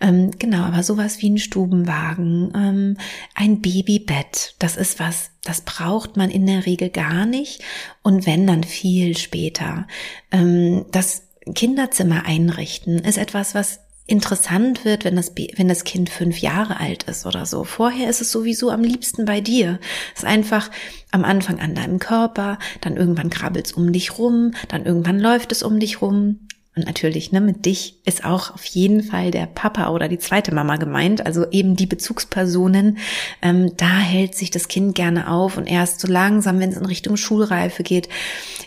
Ähm, 0.00 0.32
genau, 0.38 0.62
aber 0.62 0.82
sowas 0.82 1.20
wie 1.22 1.30
ein 1.30 1.38
Stubenwagen, 1.38 2.52
ähm, 2.54 2.96
ein 3.34 3.60
Babybett, 3.60 4.54
das 4.58 4.76
ist 4.76 4.98
was, 5.00 5.30
das 5.44 5.62
braucht 5.62 6.16
man 6.16 6.30
in 6.30 6.46
der 6.46 6.66
Regel 6.66 6.90
gar 6.90 7.26
nicht 7.26 7.62
und 8.02 8.26
wenn 8.26 8.46
dann 8.46 8.64
viel 8.64 9.16
später. 9.16 9.86
Ähm, 10.32 10.84
das 10.90 11.22
Kinderzimmer 11.54 12.26
einrichten 12.26 12.98
ist 12.98 13.18
etwas, 13.18 13.54
was 13.54 13.80
interessant 14.10 14.84
wird, 14.84 15.04
wenn 15.04 15.16
das, 15.16 15.32
wenn 15.54 15.68
das 15.68 15.84
Kind 15.84 16.10
fünf 16.10 16.38
Jahre 16.38 16.80
alt 16.80 17.04
ist 17.04 17.26
oder 17.26 17.46
so. 17.46 17.64
Vorher 17.64 18.10
ist 18.10 18.20
es 18.20 18.32
sowieso 18.32 18.70
am 18.70 18.82
liebsten 18.82 19.24
bei 19.24 19.40
dir. 19.40 19.78
Es 20.14 20.22
ist 20.22 20.28
einfach 20.28 20.70
am 21.12 21.24
Anfang 21.24 21.60
an 21.60 21.74
deinem 21.74 21.98
Körper, 21.98 22.58
dann 22.80 22.96
irgendwann 22.96 23.30
krabbelt 23.30 23.66
es 23.66 23.72
um 23.72 23.92
dich 23.92 24.18
rum, 24.18 24.52
dann 24.68 24.84
irgendwann 24.84 25.20
läuft 25.20 25.52
es 25.52 25.62
um 25.62 25.78
dich 25.78 26.02
rum. 26.02 26.40
Und 26.80 26.86
natürlich, 26.86 27.30
ne, 27.30 27.42
mit 27.42 27.66
dich 27.66 28.00
ist 28.06 28.24
auch 28.24 28.54
auf 28.54 28.64
jeden 28.64 29.02
Fall 29.02 29.30
der 29.30 29.44
Papa 29.44 29.90
oder 29.90 30.08
die 30.08 30.18
zweite 30.18 30.54
Mama 30.54 30.76
gemeint, 30.76 31.26
also 31.26 31.44
eben 31.50 31.76
die 31.76 31.84
Bezugspersonen. 31.84 32.96
Ähm, 33.42 33.72
da 33.76 33.98
hält 33.98 34.34
sich 34.34 34.50
das 34.50 34.66
Kind 34.66 34.94
gerne 34.94 35.30
auf 35.30 35.58
und 35.58 35.66
erst 35.66 36.00
so 36.00 36.08
langsam, 36.08 36.58
wenn 36.58 36.70
es 36.70 36.78
in 36.78 36.86
Richtung 36.86 37.18
Schulreife 37.18 37.82
geht, 37.82 38.08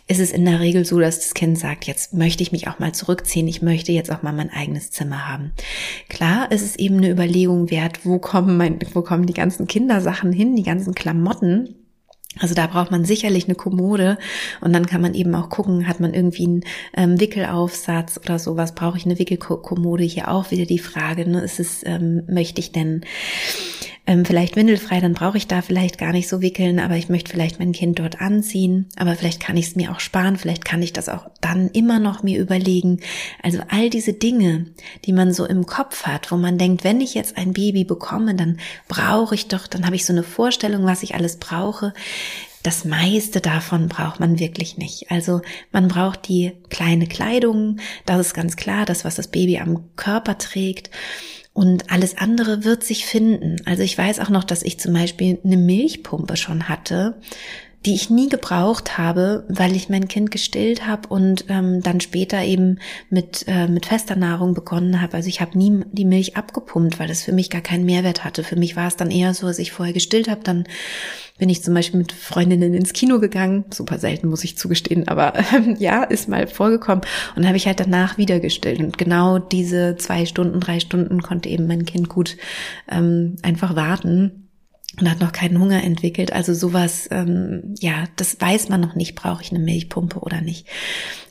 ist 0.08 0.20
es 0.20 0.32
in 0.32 0.46
der 0.46 0.60
Regel 0.60 0.86
so, 0.86 1.00
dass 1.00 1.22
das 1.22 1.34
Kind 1.34 1.58
sagt, 1.58 1.86
jetzt 1.86 2.14
möchte 2.14 2.44
ich 2.44 2.52
mich 2.52 2.68
auch 2.68 2.78
mal 2.78 2.94
zurückziehen, 2.94 3.48
ich 3.48 3.64
möchte 3.64 3.92
jetzt 3.92 4.12
auch 4.12 4.22
mal 4.22 4.32
mein 4.32 4.52
eigenes 4.52 4.92
Zimmer 4.92 5.28
haben. 5.28 5.54
Klar, 6.08 6.52
ist 6.52 6.62
es 6.62 6.76
eben 6.76 6.98
eine 6.98 7.10
Überlegung 7.10 7.72
wert, 7.72 8.06
wo 8.06 8.20
kommen 8.20 8.58
mein, 8.58 8.78
wo 8.94 9.02
kommen 9.02 9.26
die 9.26 9.34
ganzen 9.34 9.66
Kindersachen 9.66 10.32
hin, 10.32 10.56
die 10.56 10.62
ganzen 10.62 10.94
Klamotten. 10.94 11.83
Also 12.40 12.56
da 12.56 12.66
braucht 12.66 12.90
man 12.90 13.06
sicherlich 13.06 13.46
eine 13.46 13.56
Kommode 13.56 14.18
und 14.60 14.74
dann 14.74 14.88
kann 14.88 15.02
man 15.02 15.14
eben 15.14 15.36
auch 15.36 15.50
gucken, 15.50 15.88
hat 15.88 16.00
man 16.00 16.14
irgendwie 16.14 16.46
einen 16.46 16.64
ähm, 16.98 17.20
Wickelaufsatz 17.20 18.20
oder 18.24 18.40
sowas, 18.40 18.74
brauche 18.74 18.98
ich 18.98 19.06
eine 19.06 19.20
Wickelkommode? 19.20 20.04
Hier 20.04 20.30
auch 20.30 20.50
wieder 20.50 20.66
die 20.66 20.80
Frage, 20.80 21.30
ne, 21.30 21.42
ist 21.42 21.60
es, 21.60 21.86
ähm, 21.86 22.24
möchte 22.28 22.60
ich 22.60 22.72
denn 22.72 23.02
ähm, 24.06 24.26
vielleicht 24.26 24.58
windelfrei, 24.58 25.00
dann 25.00 25.14
brauche 25.14 25.38
ich 25.38 25.48
da 25.48 25.62
vielleicht 25.62 25.98
gar 25.98 26.12
nicht 26.12 26.28
so 26.28 26.42
wickeln, 26.42 26.80
aber 26.80 26.98
ich 26.98 27.08
möchte 27.08 27.32
vielleicht 27.32 27.60
mein 27.60 27.72
Kind 27.72 28.00
dort 28.00 28.20
anziehen, 28.20 28.90
aber 28.98 29.16
vielleicht 29.16 29.40
kann 29.40 29.56
ich 29.56 29.68
es 29.68 29.76
mir 29.78 29.92
auch 29.92 30.02
sparen, 30.02 30.36
vielleicht 30.36 30.66
kann 30.66 30.82
ich 30.82 30.92
das 30.92 31.08
auch 31.08 31.30
dann 31.40 31.70
immer 31.70 32.00
noch 32.00 32.22
mir 32.22 32.42
überlegen. 32.42 33.00
Also 33.42 33.60
all 33.70 33.90
diese 33.90 34.12
Dinge, 34.12 34.66
die 35.06 35.14
man 35.14 35.34
so 35.34 35.46
im 35.46 35.66
Kopf 35.66 36.04
hat, 36.04 36.32
wo 36.32 36.36
man 36.36 36.58
denkt, 36.58 36.84
wenn 36.84 37.00
ich 37.00 37.14
jetzt 37.14 37.38
ein 37.38 37.54
Baby 37.54 37.86
bekomme, 37.86 38.36
dann 38.36 38.58
brauche 38.90 39.36
ich 39.36 39.48
doch, 39.48 39.68
dann 39.68 39.86
habe 39.86 39.96
ich 39.96 40.06
so 40.06 40.12
eine 40.12 40.24
Vorstellung, 40.24 40.86
was 40.86 41.04
ich 41.04 41.16
alles 41.16 41.38
brauche. 41.38 41.94
Das 42.62 42.86
meiste 42.86 43.40
davon 43.40 43.88
braucht 43.90 44.20
man 44.20 44.40
wirklich 44.40 44.78
nicht. 44.78 45.12
Also 45.12 45.42
man 45.72 45.88
braucht 45.88 46.28
die 46.28 46.54
kleine 46.70 47.08
Kleidung, 47.08 47.78
das 48.06 48.20
ist 48.20 48.34
ganz 48.34 48.58
klar, 48.58 48.86
das, 48.86 49.06
was 49.06 49.16
das 49.16 49.28
Baby 49.28 49.60
am 49.60 49.96
Körper 49.96 50.38
trägt. 50.38 50.90
Und 51.54 51.92
alles 51.92 52.18
andere 52.18 52.64
wird 52.64 52.84
sich 52.84 53.06
finden. 53.06 53.58
Also 53.66 53.84
ich 53.84 53.96
weiß 53.98 54.20
auch 54.20 54.30
noch, 54.30 54.44
dass 54.44 54.64
ich 54.64 54.80
zum 54.80 54.94
Beispiel 54.94 55.40
eine 55.44 55.58
Milchpumpe 55.58 56.36
schon 56.36 56.68
hatte. 56.68 57.16
Die 57.86 57.96
ich 57.96 58.10
nie 58.10 58.30
gebraucht 58.30 58.98
habe, 58.98 59.46
weil 59.50 59.76
ich 59.76 59.90
mein 59.90 60.08
Kind 60.08 60.32
gestillt 60.32 60.88
habe 60.88 61.10
und 61.10 61.46
ähm, 61.50 61.82
dann 61.82 62.00
später 62.00 62.42
eben 62.42 62.80
mit, 63.10 63.46
äh, 63.48 63.68
mit 63.68 63.88
fester 63.88 64.16
Nahrung 64.16 64.54
begonnen 64.54 65.02
habe. 65.02 65.18
Also 65.18 65.28
ich 65.28 65.42
habe 65.42 65.58
nie 65.58 65.84
die 65.92 66.06
Milch 66.06 66.38
abgepumpt, 66.38 67.00
weil 67.00 67.10
das 67.10 67.24
für 67.24 67.34
mich 67.34 67.50
gar 67.50 67.62
keinen 67.62 67.86
Mehrwert 67.86 68.24
hatte. 68.24 68.44
Für 68.44 68.56
mich 68.56 68.78
war 68.78 68.88
es 68.88 68.96
dann 68.96 69.12
eher 69.12 69.34
so, 69.34 69.48
dass 69.48 69.60
ich 69.60 69.74
vorher 69.74 69.94
gestillt 69.94 70.30
habe, 70.30 70.42
dann 70.44 70.64
bin 71.38 71.50
ich 71.50 71.62
zum 71.62 71.74
Beispiel 71.74 72.00
mit 72.00 72.14
Freundinnen 72.14 72.74
ins 72.74 72.94
Kino 72.94 73.20
gegangen. 73.20 73.66
Super 73.70 73.98
selten, 73.98 74.30
muss 74.30 74.46
ich 74.46 74.58
zugestehen, 74.58 75.10
aber 75.10 75.34
ähm, 75.54 75.76
ja, 75.80 76.04
ist 76.04 76.30
mal 76.30 76.48
vorgekommen. 76.48 77.04
Und 77.36 77.46
habe 77.46 77.58
ich 77.58 77.68
halt 77.68 77.82
danach 77.82 78.18
wieder 78.18 78.40
gestillt. 78.40 78.80
Und 78.80 78.98
genau 78.98 79.40
diese 79.40 79.98
zwei 79.98 80.26
Stunden, 80.26 80.62
drei 80.62 80.80
Stunden 80.80 81.22
konnte 81.22 81.50
eben 81.50 81.68
mein 81.68 81.86
Kind 81.86 82.08
gut 82.08 82.38
ähm, 82.90 83.36
einfach 83.42 83.76
warten 83.76 84.43
und 85.00 85.10
hat 85.10 85.20
noch 85.20 85.32
keinen 85.32 85.60
Hunger 85.60 85.84
entwickelt. 85.84 86.34
Also 86.34 86.54
sowas, 86.54 87.08
ähm, 87.10 87.74
ja, 87.80 88.06
das 88.16 88.40
weiß 88.40 88.70
man 88.70 88.80
noch 88.80 88.94
nicht, 88.94 89.16
brauche 89.16 89.42
ich 89.42 89.50
eine 89.50 89.60
Milchpumpe 89.60 90.20
oder 90.20 90.42
nicht. 90.42 90.68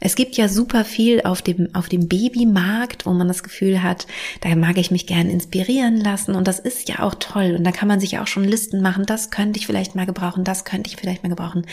Es 0.01 0.17
gibt 0.17 0.37
ja 0.37 0.49
super 0.49 0.85
viel 0.85 1.23
auf 1.23 1.43
dem, 1.43 1.73
auf 1.73 1.89
dem 1.89 2.09
Babymarkt, 2.09 3.07
wo 3.07 3.13
man 3.13 3.29
das 3.29 3.45
Gefühl 3.45 3.83
hat, 3.83 4.09
da 4.41 4.55
mag 4.57 4.79
ich 4.79 4.91
mich 4.91 5.07
gern 5.07 5.31
inspirieren 5.31 5.97
lassen 6.01 6.35
und 6.35 6.49
das 6.49 6.59
ist 6.59 6.89
ja 6.89 7.01
auch 7.01 7.15
toll. 7.15 7.55
Und 7.57 7.65
da 7.65 7.71
kann 7.71 7.89
man 7.89 8.01
sich 8.01 8.19
auch 8.19 8.27
schon 8.27 8.45
Listen 8.45 8.83
machen, 8.83 9.07
das 9.07 9.31
könnte 9.31 9.61
ich 9.61 9.67
vielleicht 9.67 9.95
mal 9.95 10.07
gebrauchen, 10.07 10.43
das 10.43 10.65
könnte 10.65 10.91
ich 10.91 10.97
vielleicht 10.97 11.23
mal 11.23 11.29
gebrauchen. 11.29 11.65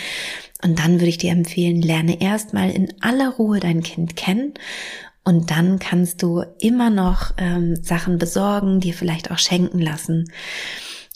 Und 0.63 0.77
dann 0.77 0.93
würde 0.93 1.07
ich 1.07 1.17
dir 1.17 1.31
empfehlen, 1.31 1.81
lerne 1.81 2.21
erstmal 2.21 2.69
in 2.69 2.93
aller 3.01 3.29
Ruhe 3.29 3.59
dein 3.59 3.81
Kind 3.81 4.15
kennen 4.15 4.53
und 5.23 5.51
dann 5.51 5.79
kannst 5.79 6.23
du 6.23 6.43
immer 6.59 6.89
noch 6.89 7.33
ähm, 7.37 7.75
Sachen 7.75 8.17
besorgen, 8.17 8.79
dir 8.79 8.93
vielleicht 8.93 9.31
auch 9.31 9.37
schenken 9.37 9.79
lassen. 9.79 10.31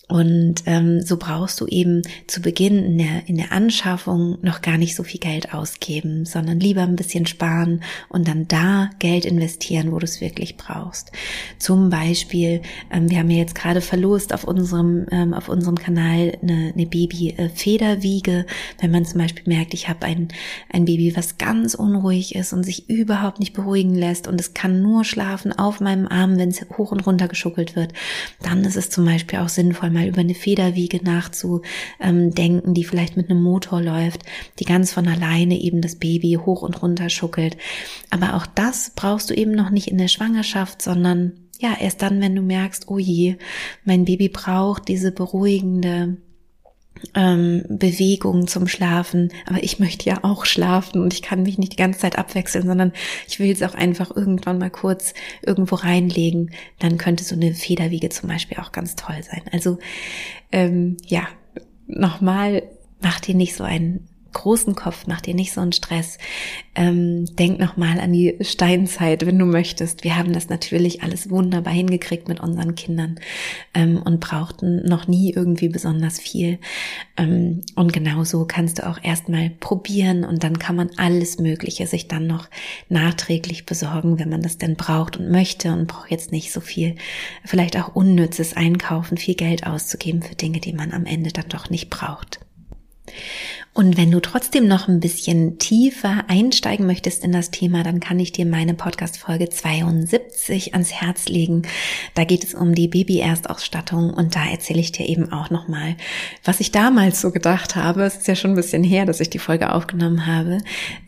Und 0.09 0.63
ähm, 0.65 1.01
so 1.01 1.15
brauchst 1.15 1.61
du 1.61 1.65
eben 1.65 2.01
zu 2.27 2.41
Beginn 2.41 2.83
in 2.83 2.97
der, 2.97 3.27
in 3.27 3.37
der 3.37 3.53
Anschaffung 3.53 4.37
noch 4.41 4.61
gar 4.61 4.77
nicht 4.77 4.97
so 4.97 5.03
viel 5.03 5.21
Geld 5.21 5.53
ausgeben, 5.53 6.25
sondern 6.25 6.59
lieber 6.59 6.81
ein 6.81 6.97
bisschen 6.97 7.25
sparen 7.25 7.81
und 8.09 8.27
dann 8.27 8.49
da 8.49 8.89
Geld 8.99 9.23
investieren, 9.23 9.93
wo 9.93 9.99
du 9.99 10.03
es 10.03 10.19
wirklich 10.19 10.57
brauchst. 10.57 11.13
Zum 11.57 11.89
Beispiel, 11.89 12.61
ähm, 12.91 13.09
wir 13.09 13.19
haben 13.19 13.29
ja 13.29 13.37
jetzt 13.37 13.55
gerade 13.55 13.79
verlost 13.79 14.33
auf 14.33 14.43
unserem, 14.43 15.05
ähm, 15.09 15.33
auf 15.33 15.47
unserem 15.47 15.79
Kanal 15.79 16.37
eine, 16.41 16.73
eine 16.73 16.85
Baby-Federwiege. 16.85 18.45
Wenn 18.81 18.91
man 18.91 19.05
zum 19.05 19.21
Beispiel 19.21 19.45
merkt, 19.47 19.73
ich 19.73 19.87
habe 19.87 20.05
ein, 20.05 20.27
ein 20.69 20.83
Baby, 20.83 21.15
was 21.15 21.37
ganz 21.37 21.75
unruhig 21.75 22.35
ist 22.35 22.51
und 22.51 22.63
sich 22.63 22.89
überhaupt 22.89 23.39
nicht 23.39 23.53
beruhigen 23.53 23.95
lässt 23.95 24.27
und 24.27 24.39
es 24.41 24.53
kann 24.53 24.81
nur 24.81 25.05
schlafen 25.05 25.53
auf 25.53 25.79
meinem 25.79 26.09
Arm, 26.09 26.37
wenn 26.37 26.49
es 26.49 26.65
hoch 26.77 26.91
und 26.91 27.07
runter 27.07 27.29
geschuckelt 27.29 27.77
wird, 27.77 27.93
dann 28.41 28.65
ist 28.65 28.75
es 28.75 28.89
zum 28.89 29.05
Beispiel 29.05 29.39
auch 29.39 29.49
sinnvoll, 29.49 29.92
mal 29.93 30.07
über 30.07 30.21
eine 30.21 30.35
Federwiege 30.35 31.03
nachzudenken, 31.03 32.73
die 32.73 32.83
vielleicht 32.83 33.17
mit 33.17 33.29
einem 33.29 33.41
Motor 33.41 33.81
läuft, 33.81 34.23
die 34.59 34.65
ganz 34.65 34.91
von 34.91 35.07
alleine 35.07 35.59
eben 35.59 35.81
das 35.81 35.95
Baby 35.95 36.39
hoch 36.43 36.61
und 36.61 36.81
runter 36.81 37.09
schuckelt. 37.09 37.57
Aber 38.09 38.35
auch 38.35 38.45
das 38.45 38.91
brauchst 38.95 39.29
du 39.29 39.33
eben 39.33 39.51
noch 39.51 39.69
nicht 39.69 39.87
in 39.87 39.97
der 39.97 40.07
Schwangerschaft, 40.07 40.81
sondern 40.81 41.33
ja, 41.59 41.77
erst 41.79 42.01
dann, 42.01 42.19
wenn 42.19 42.35
du 42.35 42.41
merkst, 42.41 42.89
oh 42.89 42.97
je, 42.97 43.37
mein 43.85 44.05
Baby 44.05 44.27
braucht 44.27 44.87
diese 44.87 45.11
beruhigende 45.11 46.17
ähm, 47.15 47.63
Bewegung 47.69 48.47
zum 48.47 48.67
Schlafen, 48.67 49.31
aber 49.45 49.63
ich 49.63 49.79
möchte 49.79 50.09
ja 50.09 50.23
auch 50.23 50.45
schlafen 50.45 51.01
und 51.01 51.13
ich 51.13 51.21
kann 51.21 51.43
mich 51.43 51.57
nicht 51.57 51.73
die 51.73 51.77
ganze 51.77 51.99
Zeit 51.99 52.17
abwechseln, 52.17 52.65
sondern 52.65 52.93
ich 53.27 53.39
will 53.39 53.51
es 53.51 53.63
auch 53.63 53.75
einfach 53.75 54.15
irgendwann 54.15 54.57
mal 54.57 54.69
kurz 54.69 55.13
irgendwo 55.41 55.75
reinlegen. 55.75 56.51
Dann 56.79 56.97
könnte 56.97 57.23
so 57.23 57.35
eine 57.35 57.53
Federwiege 57.53 58.09
zum 58.09 58.29
Beispiel 58.29 58.57
auch 58.57 58.71
ganz 58.71 58.95
toll 58.95 59.21
sein. 59.23 59.41
Also 59.51 59.79
ähm, 60.51 60.97
ja, 61.05 61.27
nochmal, 61.87 62.63
mach 63.01 63.19
dir 63.19 63.35
nicht 63.35 63.55
so 63.55 63.63
einen 63.63 64.07
großen 64.33 64.75
Kopf, 64.75 65.05
mach 65.07 65.21
dir 65.21 65.33
nicht 65.33 65.53
so 65.53 65.61
einen 65.61 65.71
Stress. 65.71 66.17
Ähm, 66.75 67.25
denk 67.35 67.59
nochmal 67.59 67.99
an 67.99 68.11
die 68.11 68.37
Steinzeit, 68.41 69.25
wenn 69.25 69.37
du 69.37 69.45
möchtest. 69.45 70.03
Wir 70.03 70.17
haben 70.17 70.33
das 70.33 70.49
natürlich 70.49 71.03
alles 71.03 71.29
wunderbar 71.29 71.73
hingekriegt 71.73 72.27
mit 72.27 72.39
unseren 72.39 72.75
Kindern 72.75 73.19
ähm, 73.73 74.01
und 74.03 74.19
brauchten 74.19 74.83
noch 74.87 75.07
nie 75.07 75.31
irgendwie 75.31 75.69
besonders 75.69 76.19
viel. 76.19 76.59
Ähm, 77.15 77.61
und 77.75 77.93
genauso 77.93 78.45
kannst 78.45 78.79
du 78.79 78.87
auch 78.87 78.99
erstmal 79.01 79.51
probieren 79.51 80.23
und 80.23 80.43
dann 80.43 80.57
kann 80.59 80.75
man 80.75 80.89
alles 80.97 81.37
Mögliche 81.37 81.87
sich 81.87 82.07
dann 82.07 82.27
noch 82.27 82.49
nachträglich 82.89 83.65
besorgen, 83.65 84.19
wenn 84.19 84.29
man 84.29 84.41
das 84.41 84.57
denn 84.57 84.75
braucht 84.75 85.17
und 85.17 85.29
möchte 85.29 85.71
und 85.71 85.87
braucht 85.87 86.11
jetzt 86.11 86.31
nicht 86.31 86.51
so 86.51 86.59
viel, 86.59 86.95
vielleicht 87.45 87.77
auch 87.77 87.95
unnützes 87.95 88.55
Einkaufen, 88.55 89.17
viel 89.17 89.35
Geld 89.35 89.67
auszugeben 89.67 90.23
für 90.23 90.35
Dinge, 90.35 90.59
die 90.59 90.73
man 90.73 90.91
am 90.91 91.05
Ende 91.05 91.31
dann 91.31 91.49
doch 91.49 91.69
nicht 91.69 91.89
braucht. 91.89 92.39
Und 93.75 93.97
wenn 93.97 94.11
du 94.11 94.19
trotzdem 94.19 94.67
noch 94.67 94.87
ein 94.87 94.99
bisschen 94.99 95.57
tiefer 95.57 96.25
einsteigen 96.27 96.85
möchtest 96.85 97.23
in 97.23 97.31
das 97.31 97.49
Thema, 97.49 97.81
dann 97.81 97.99
kann 97.99 98.19
ich 98.19 98.31
dir 98.31 98.45
meine 98.45 98.75
Podcast-Folge 98.75 99.49
72 99.49 100.73
ans 100.73 100.91
Herz 100.91 101.27
legen. 101.27 101.63
Da 102.13 102.23
geht 102.23 102.43
es 102.43 102.53
um 102.53 102.75
die 102.75 102.87
Baby-Erstausstattung 102.87 104.13
und 104.13 104.35
da 104.35 104.45
erzähle 104.45 104.79
ich 104.79 104.91
dir 104.91 105.07
eben 105.09 105.33
auch 105.33 105.49
nochmal, 105.49 105.95
was 106.43 106.59
ich 106.59 106.71
damals 106.71 107.19
so 107.19 107.31
gedacht 107.31 107.75
habe. 107.75 108.03
Es 108.03 108.17
ist 108.17 108.27
ja 108.27 108.35
schon 108.35 108.51
ein 108.51 108.55
bisschen 108.55 108.83
her, 108.83 109.07
dass 109.07 109.19
ich 109.19 109.31
die 109.31 109.39
Folge 109.39 109.73
aufgenommen 109.73 110.27
habe, 110.27 110.59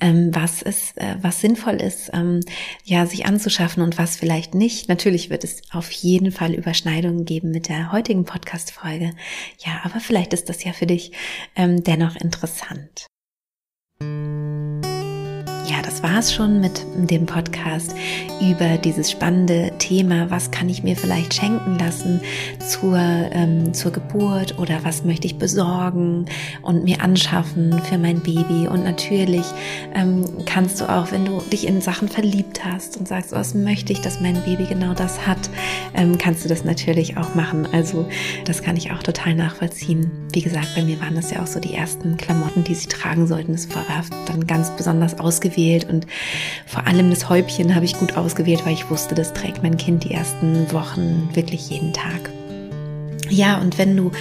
ähm, 0.02 0.34
was 0.34 0.64
ist, 0.64 0.98
äh, 0.98 1.18
was 1.22 1.42
sinnvoll 1.42 1.76
ist, 1.76 2.10
ähm, 2.14 2.40
ja, 2.84 3.06
sich 3.06 3.28
anzuschaffen 3.28 3.84
und 3.84 4.00
was 4.00 4.16
vielleicht 4.16 4.56
nicht. 4.56 4.90
Natürlich 4.90 5.30
wird 5.30 5.44
es 5.44 5.62
auf 5.72 5.92
jeden 5.92 6.32
Fall 6.32 6.56
Überschneidungen 6.56 7.26
geben 7.26 7.52
mit 7.52 7.70
der 7.70 7.92
heutigen 7.92 8.26
Podcast-Folge. 8.26 9.12
Ja, 9.64 9.82
aber 9.84 10.00
vielleicht 10.00 10.34
ist 10.34 10.50
das 10.50 10.64
ja 10.64 10.74
für 10.74 10.88
dich 10.88 11.12
ähm, 11.56 11.84
dennoch 11.84 12.16
interessant 12.16 12.55
interessant. 12.62 13.08
Ja, 15.76 15.82
das 15.82 16.02
war's 16.04 16.34
schon 16.34 16.62
mit 16.62 16.86
dem 16.96 17.26
Podcast 17.26 17.96
über 18.40 18.78
dieses 18.78 19.12
spannende 19.12 19.74
Thema. 19.78 20.32
Was 20.32 20.50
kann 20.50 20.70
ich 20.70 20.84
mir 20.84 20.96
vielleicht 20.96 21.34
schenken 21.34 21.78
lassen 21.78 22.22
zur, 22.60 22.98
ähm, 22.98 23.74
zur 23.74 23.92
Geburt 23.92 24.58
oder 24.58 24.86
was 24.86 25.04
möchte 25.04 25.28
ich 25.28 25.38
besorgen 25.38 26.28
und 26.62 26.86
mir 26.86 27.02
anschaffen 27.02 27.82
für 27.90 27.98
mein 27.98 28.22
Baby? 28.22 28.70
Und 28.70 28.86
natürlich 28.86 29.46
ähm, 29.94 30.24
kannst 30.46 30.80
du 30.80 30.88
auch, 30.88 31.12
wenn 31.12 31.26
du 31.26 31.42
dich 31.52 31.68
in 31.68 31.82
Sachen 31.82 32.08
verliebt 32.08 32.64
hast 32.64 32.96
und 32.96 33.10
sagst, 33.10 33.34
oh, 33.34 33.36
was 33.36 33.54
möchte 33.54 33.92
ich, 33.92 34.00
dass 34.00 34.22
mein 34.22 34.42
Baby 34.44 34.68
genau 34.68 34.94
das 34.94 35.28
hat, 35.28 35.50
ähm, 35.94 36.18
kannst 36.18 36.46
du 36.46 36.48
das 36.48 36.64
natürlich 36.64 37.18
auch 37.18 37.36
machen. 37.36 37.68
Also 37.74 38.08
das 38.46 38.62
kann 38.62 38.78
ich 38.78 38.94
auch 38.94 39.04
total 39.04 39.36
nachvollziehen. 39.36 40.10
Wie 40.32 40.42
gesagt, 40.42 40.70
bei 40.74 40.84
mir 40.84 41.02
waren 41.02 41.16
das 41.16 41.32
ja 41.32 41.42
auch 41.42 41.48
so 41.48 41.60
die 41.60 41.74
ersten 41.74 42.16
Klamotten, 42.16 42.64
die 42.64 42.76
sie 42.76 42.88
tragen 42.88 43.28
sollten. 43.28 43.52
Das 43.52 43.68
war 43.76 43.84
dann 44.28 44.48
ganz 44.48 44.70
besonders 44.70 45.20
ausgewählt 45.20 45.65
ausgewählt 45.66 45.90
und 45.90 46.08
vor 46.66 46.86
allem 46.88 47.10
das 47.10 47.30
Häubchen 47.30 47.76
habe 47.76 47.86
ich 47.86 47.98
gut 47.98 48.18
ausgewählt, 48.18 48.66
weil 48.66 48.74
ich 48.74 48.90
wusste, 48.90 49.16
das 49.16 49.34
trägt 49.34 49.64
mein 49.64 49.78
Kind 49.78 50.04
die 50.04 50.14
ersten 50.14 50.72
Wochen 50.72 51.30
wirklich 51.34 51.70
jeden 51.70 51.94
Tag. 51.94 52.30
Ja, 53.36 53.58
und 53.60 53.78
wenn 53.78 53.98
du 53.98 54.12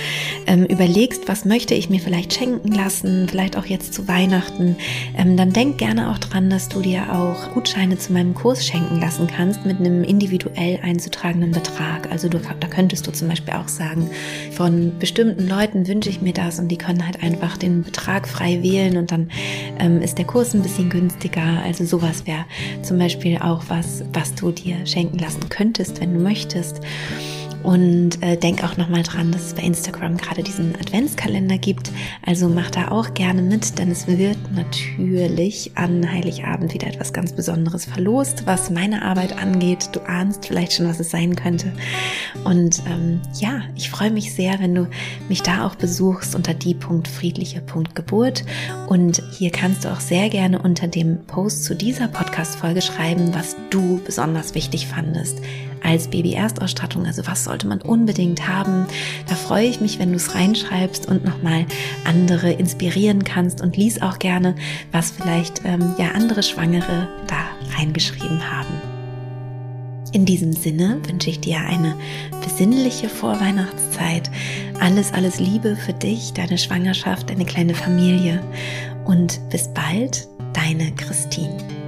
ähm, 0.49 0.65
überlegst, 0.65 1.29
was 1.29 1.45
möchte 1.45 1.73
ich 1.75 1.89
mir 1.89 2.01
vielleicht 2.01 2.35
schenken 2.35 2.73
lassen, 2.73 3.29
vielleicht 3.29 3.57
auch 3.57 3.65
jetzt 3.65 3.95
zu 3.95 4.09
Weihnachten, 4.09 4.75
ähm, 5.17 5.37
dann 5.37 5.53
denk 5.53 5.79
gerne 5.79 6.11
auch 6.11 6.19
dran, 6.19 6.51
dass 6.51 6.69
du 6.69 6.81
dir 6.81 7.13
auch 7.13 7.53
Gutscheine 7.53 7.97
zu 7.97 8.13
meinem 8.13 8.35
Kurs 8.35 8.67
schenken 8.67 9.01
lassen 9.01 9.29
kannst 9.29 9.65
mit 9.67 9.79
einem 9.79 10.03
individuell 10.03 10.81
einzutragenden 10.83 11.53
Betrag. 11.53 12.11
Also 12.11 12.29
du, 12.29 12.41
da 12.59 12.67
könntest 12.67 13.07
du 13.07 13.13
zum 13.13 13.29
Beispiel 13.29 13.55
auch 13.55 13.69
sagen, 13.69 14.11
von 14.51 14.99
bestimmten 14.99 15.47
Leuten 15.47 15.87
wünsche 15.87 16.11
ich 16.11 16.21
mir 16.21 16.33
das 16.33 16.59
und 16.59 16.67
die 16.67 16.79
können 16.79 17.07
halt 17.07 17.23
einfach 17.23 17.57
den 17.57 17.85
Betrag 17.85 18.27
frei 18.27 18.65
wählen 18.65 18.97
und 18.97 19.13
dann 19.13 19.31
ähm, 19.79 20.03
ist 20.03 20.19
der 20.19 20.25
Kurs 20.25 20.55
ein 20.55 20.63
bisschen 20.63 20.91
günstiger. 20.91 21.63
Also 21.65 21.85
sowas 21.85 22.27
wäre 22.27 22.47
zum 22.83 22.99
Beispiel 22.99 23.39
auch 23.39 23.63
was, 23.69 24.03
was 24.13 24.35
du 24.35 24.51
dir 24.51 24.85
schenken 24.87 25.21
lassen 25.21 25.49
könntest, 25.51 26.01
wenn 26.01 26.15
du 26.15 26.21
möchtest. 26.21 26.81
Und 27.65 28.23
äh, 28.23 28.37
denk 28.37 28.63
auch 28.63 28.77
nochmal 28.77 29.03
dran, 29.03 29.33
dass 29.33 29.47
es 29.47 29.55
bei 29.55 29.63
Instagram 29.63 30.19
gerade 30.19 30.43
diesen 30.43 30.77
Adventskalender 30.77 31.57
gibt. 31.57 31.91
Also 32.25 32.51
mach 32.51 32.71
da 32.71 32.89
auch 32.89 33.15
gerne 33.15 33.41
mit, 33.41 33.79
denn 33.79 33.91
es 33.91 34.07
wird 34.07 34.37
natürlich 34.55 35.73
an 35.75 36.11
Heiligabend 36.11 36.75
wieder 36.75 36.89
etwas 36.89 37.15
ganz 37.15 37.33
Besonderes 37.33 37.87
verlost, 37.87 38.47
was 38.47 38.69
meine 38.69 39.03
Arbeit 39.03 39.39
angeht. 39.39 39.89
Du 39.93 40.01
ahnst 40.01 40.47
vielleicht 40.47 40.75
schon, 40.75 40.87
was 40.87 41.01
es 41.01 41.11
sein 41.11 41.37
könnte. 41.37 41.73
Und 42.45 42.83
ähm, 42.87 43.23
ja, 43.41 43.63
ich 43.75 43.89
freue 43.89 44.11
mich 44.11 44.35
sehr, 44.35 44.61
wenn 44.61 44.75
du 44.75 44.87
mich 45.31 45.41
da 45.43 45.67
auch 45.67 45.75
besuchst 45.75 46.35
unter 46.35 46.53
die.friedliche.geburt. 46.53 48.45
Und 48.89 49.23
hier 49.33 49.51
kannst 49.51 49.87
du 49.87 49.89
auch 49.89 50.01
sehr 50.01 50.29
gerne 50.29 50.61
unter 50.61 50.87
dem 50.87 51.25
Post 51.25 51.65
zu 51.65 51.75
dieser 51.75 52.09
Podcast-Folge 52.09 52.83
schreiben, 52.83 53.35
was 53.35 53.57
du 53.71 54.03
besonders 54.05 54.55
wichtig 54.55 54.87
fandest 54.87 55.39
als 55.85 56.09
Baby-Erstausstattung. 56.09 57.07
Also 57.07 57.27
was 57.27 57.45
sollte 57.45 57.67
man 57.67 57.81
unbedingt 57.81 58.49
haben? 58.49 58.87
Da 59.29 59.35
freue 59.35 59.67
ich 59.67 59.81
mich, 59.81 59.99
wenn 59.99 60.11
du 60.11 60.17
es 60.17 60.35
reinschreibst 60.35 61.07
und 61.07 61.25
nochmal 61.25 61.67
andere 62.05 62.53
inspirieren 62.53 63.25
kannst 63.25 63.61
und 63.61 63.77
lies 63.77 64.03
auch 64.03 64.19
gerne, 64.19 64.55
was 64.91 65.11
vielleicht 65.11 65.63
ähm, 65.65 65.95
ja 65.99 66.13
andere 66.13 66.43
Schwangere 66.43 67.09
da 67.27 67.77
reingeschrieben 67.79 68.51
haben. 68.51 68.95
In 70.13 70.25
diesem 70.25 70.53
Sinne 70.53 71.01
wünsche 71.09 71.29
ich 71.29 71.41
dir 71.41 71.59
eine 71.59 71.97
besinnliche 72.41 73.09
Vorweihnachtszeit. 73.09 74.31
Alles, 74.79 75.13
alles 75.13 75.41
Liebe 75.41 75.75
für 75.75 75.93
dich, 75.93 76.33
deine 76.33 76.57
Schwangerschaft, 76.57 77.31
deine 77.31 77.45
kleine 77.45 77.75
Familie. 77.75 78.41
Und 79.05 79.41
bis 79.51 79.69
bald, 79.75 80.29
deine 80.53 80.93
Christine. 80.93 81.84